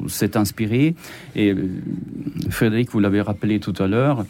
[0.08, 0.94] s'est inspiré.
[1.36, 1.54] Et
[2.48, 4.24] Frédéric, vous l'avez rappelé tout à l'heure,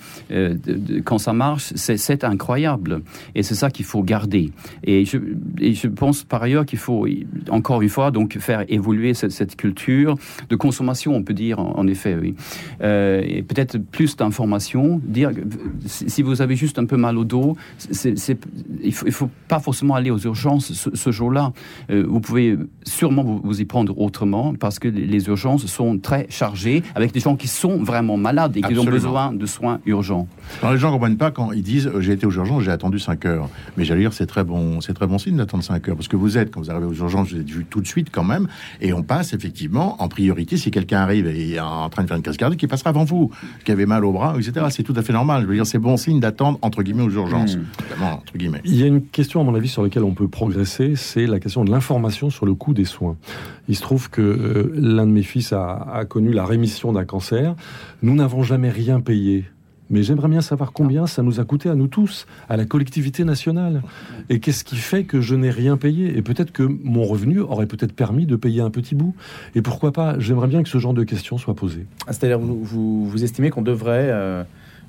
[1.05, 3.03] quand ça marche, c'est incroyable.
[3.35, 4.51] Et c'est ça qu'il faut garder.
[4.85, 5.18] Et je,
[5.61, 7.07] et je pense par ailleurs qu'il faut,
[7.51, 10.16] encore une fois, donc faire évoluer cette, cette culture
[10.49, 12.35] de consommation, on peut dire, en, effet, oui
[13.23, 15.01] et peut-être plus d'informations.
[15.05, 15.31] Dire
[15.87, 17.57] si vous avez juste un peu mal au dos,
[18.03, 18.14] il
[18.85, 21.53] ne faut, pas forcément aller aux urgences ce, jour-là.
[21.91, 26.83] Euh, vous pouvez sûrement vous, y prendre autrement parce que les urgences sont très chargées
[26.95, 30.27] avec des gens qui sont vraiment malades et qui ont besoin de soins urgents.
[30.62, 32.71] Alors les gens ne comprennent pas quand ils disent euh, j'ai été aux urgences, j'ai
[32.71, 33.49] attendu 5 heures.
[33.77, 36.16] Mais j'allais dire c'est très bon, c'est très bon signe d'attendre 5 heures parce que
[36.16, 38.49] vous êtes quand vous arrivez aux urgences, vous êtes vu tout de suite quand même
[38.81, 42.16] et on passe effectivement en priorité si quelqu'un arrive et est en train de faire
[42.16, 43.10] une crise cardiaque, il passera avant vous
[43.65, 44.67] qui avait mal au bras, etc.
[44.71, 45.43] C'est tout à fait normal.
[45.43, 47.57] Je veux dire, c'est bon signe d'attendre, entre guillemets, aux urgences.
[47.57, 48.03] Mmh.
[48.03, 48.61] entre guillemets.
[48.65, 51.41] Il y a une question, à mon avis, sur laquelle on peut progresser, c'est la
[51.41, 53.17] question de l'information sur le coût des soins.
[53.69, 57.05] Il se trouve que euh, l'un de mes fils a, a connu la rémission d'un
[57.05, 57.55] cancer.
[58.03, 59.45] Nous n'avons jamais rien payé
[59.91, 63.24] mais j'aimerais bien savoir combien ça nous a coûté à nous tous, à la collectivité
[63.24, 63.82] nationale.
[64.28, 66.16] Et qu'est-ce qui fait que je n'ai rien payé?
[66.16, 69.14] Et peut-être que mon revenu aurait peut-être permis de payer un petit bout.
[69.55, 70.18] Et pourquoi pas?
[70.18, 71.86] J'aimerais bien que ce genre de questions soit posées.
[72.07, 74.45] Ah, c'est-à-dire, vous, vous, estimez qu'on devrait euh,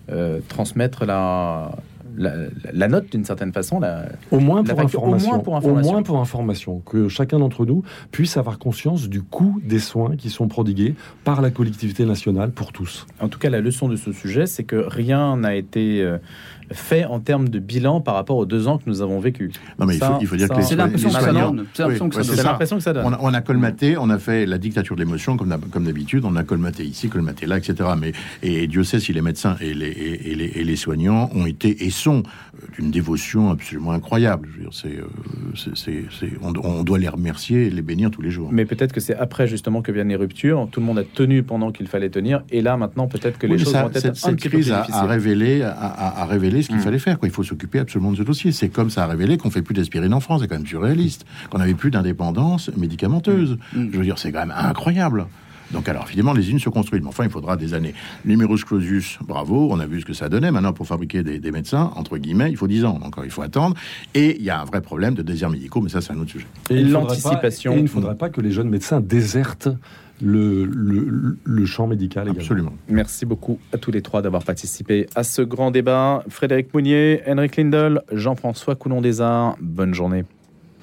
[0.09, 1.71] euh, transmettre la,
[2.18, 3.80] la, note d'une certaine façon.
[3.80, 6.80] La, au, moins pour information, au moins pour information.
[6.80, 11.41] Que chacun d'entre nous puisse avoir conscience du coût des soins qui sont prodigués par
[11.41, 13.05] la collectivité nationale pour tous.
[13.20, 16.07] En tout cas, la leçon de ce sujet, c'est que rien n'a été...
[16.74, 19.51] Fait en termes de bilan par rapport aux deux ans que nous avons vécu.
[19.80, 21.51] Non, mais il, faut, il faut dire que les, C'est l'impression les que ça soignants-
[21.51, 21.65] donne.
[21.74, 23.05] C'est l'impression Oui, que c'est l'impression que ça donne.
[23.05, 25.86] On a, on a colmaté, on a fait la dictature de l'émotion comme, d'hab- comme
[25.86, 27.89] d'habitude, on a colmaté ici, colmaté là, etc.
[27.99, 28.11] Mais,
[28.43, 31.45] et Dieu sait si les médecins et les, et, et les, et les soignants ont
[31.45, 34.47] été et sont euh, d'une dévotion absolument incroyable.
[34.51, 35.05] Je veux dire, c'est, euh,
[35.76, 38.49] c'est- c'est- on, on doit les remercier et les bénir tous les jours.
[38.51, 40.68] Mais peut-être que c'est après justement que viennent les ruptures.
[40.72, 42.43] Tout le monde a tenu pendant qu'il fallait tenir.
[42.49, 44.57] Et là, maintenant, peut-être que les choses ça- vont être cette, un cette petit peu
[44.57, 46.82] plus crise a, révélé, a, a- a révélé ce qu'il Mm.
[46.82, 47.20] fallait faire.
[47.20, 47.28] Quoi.
[47.28, 48.51] Il faut s'occuper absolument de ce dossier.
[48.51, 50.41] C'est comme ça a révélé qu'on fait plus d'aspirine en France.
[50.41, 51.26] C'est quand même surréaliste.
[51.49, 53.57] Qu'on n'avait plus d'indépendance médicamenteuse.
[53.76, 53.88] Mm.
[53.91, 55.26] Je veux dire, c'est quand même incroyable.
[55.74, 57.93] Donc alors évidemment les unes se construisent, mais enfin il faudra des années.
[58.26, 60.51] Numerus clausus, bravo, on a vu ce que ça donnait.
[60.51, 63.41] Maintenant pour fabriquer des, des médecins, entre guillemets, il faut 10 ans, donc il faut
[63.41, 63.76] attendre.
[64.13, 66.32] Et il y a un vrai problème de déserts médicaux, mais ça c'est un autre
[66.32, 66.47] sujet.
[66.69, 67.76] Et L'anticipation.
[67.76, 69.69] Il ne faudrait pas que les jeunes médecins désertent
[70.22, 72.41] le, le, le champ médical également.
[72.41, 72.74] Absolument.
[72.88, 76.24] Merci beaucoup à tous les trois d'avoir participé à ce grand débat.
[76.30, 80.26] Frédéric Mounier, Henrik Lindel, Jean-François Coulon des Arts, bonne journée.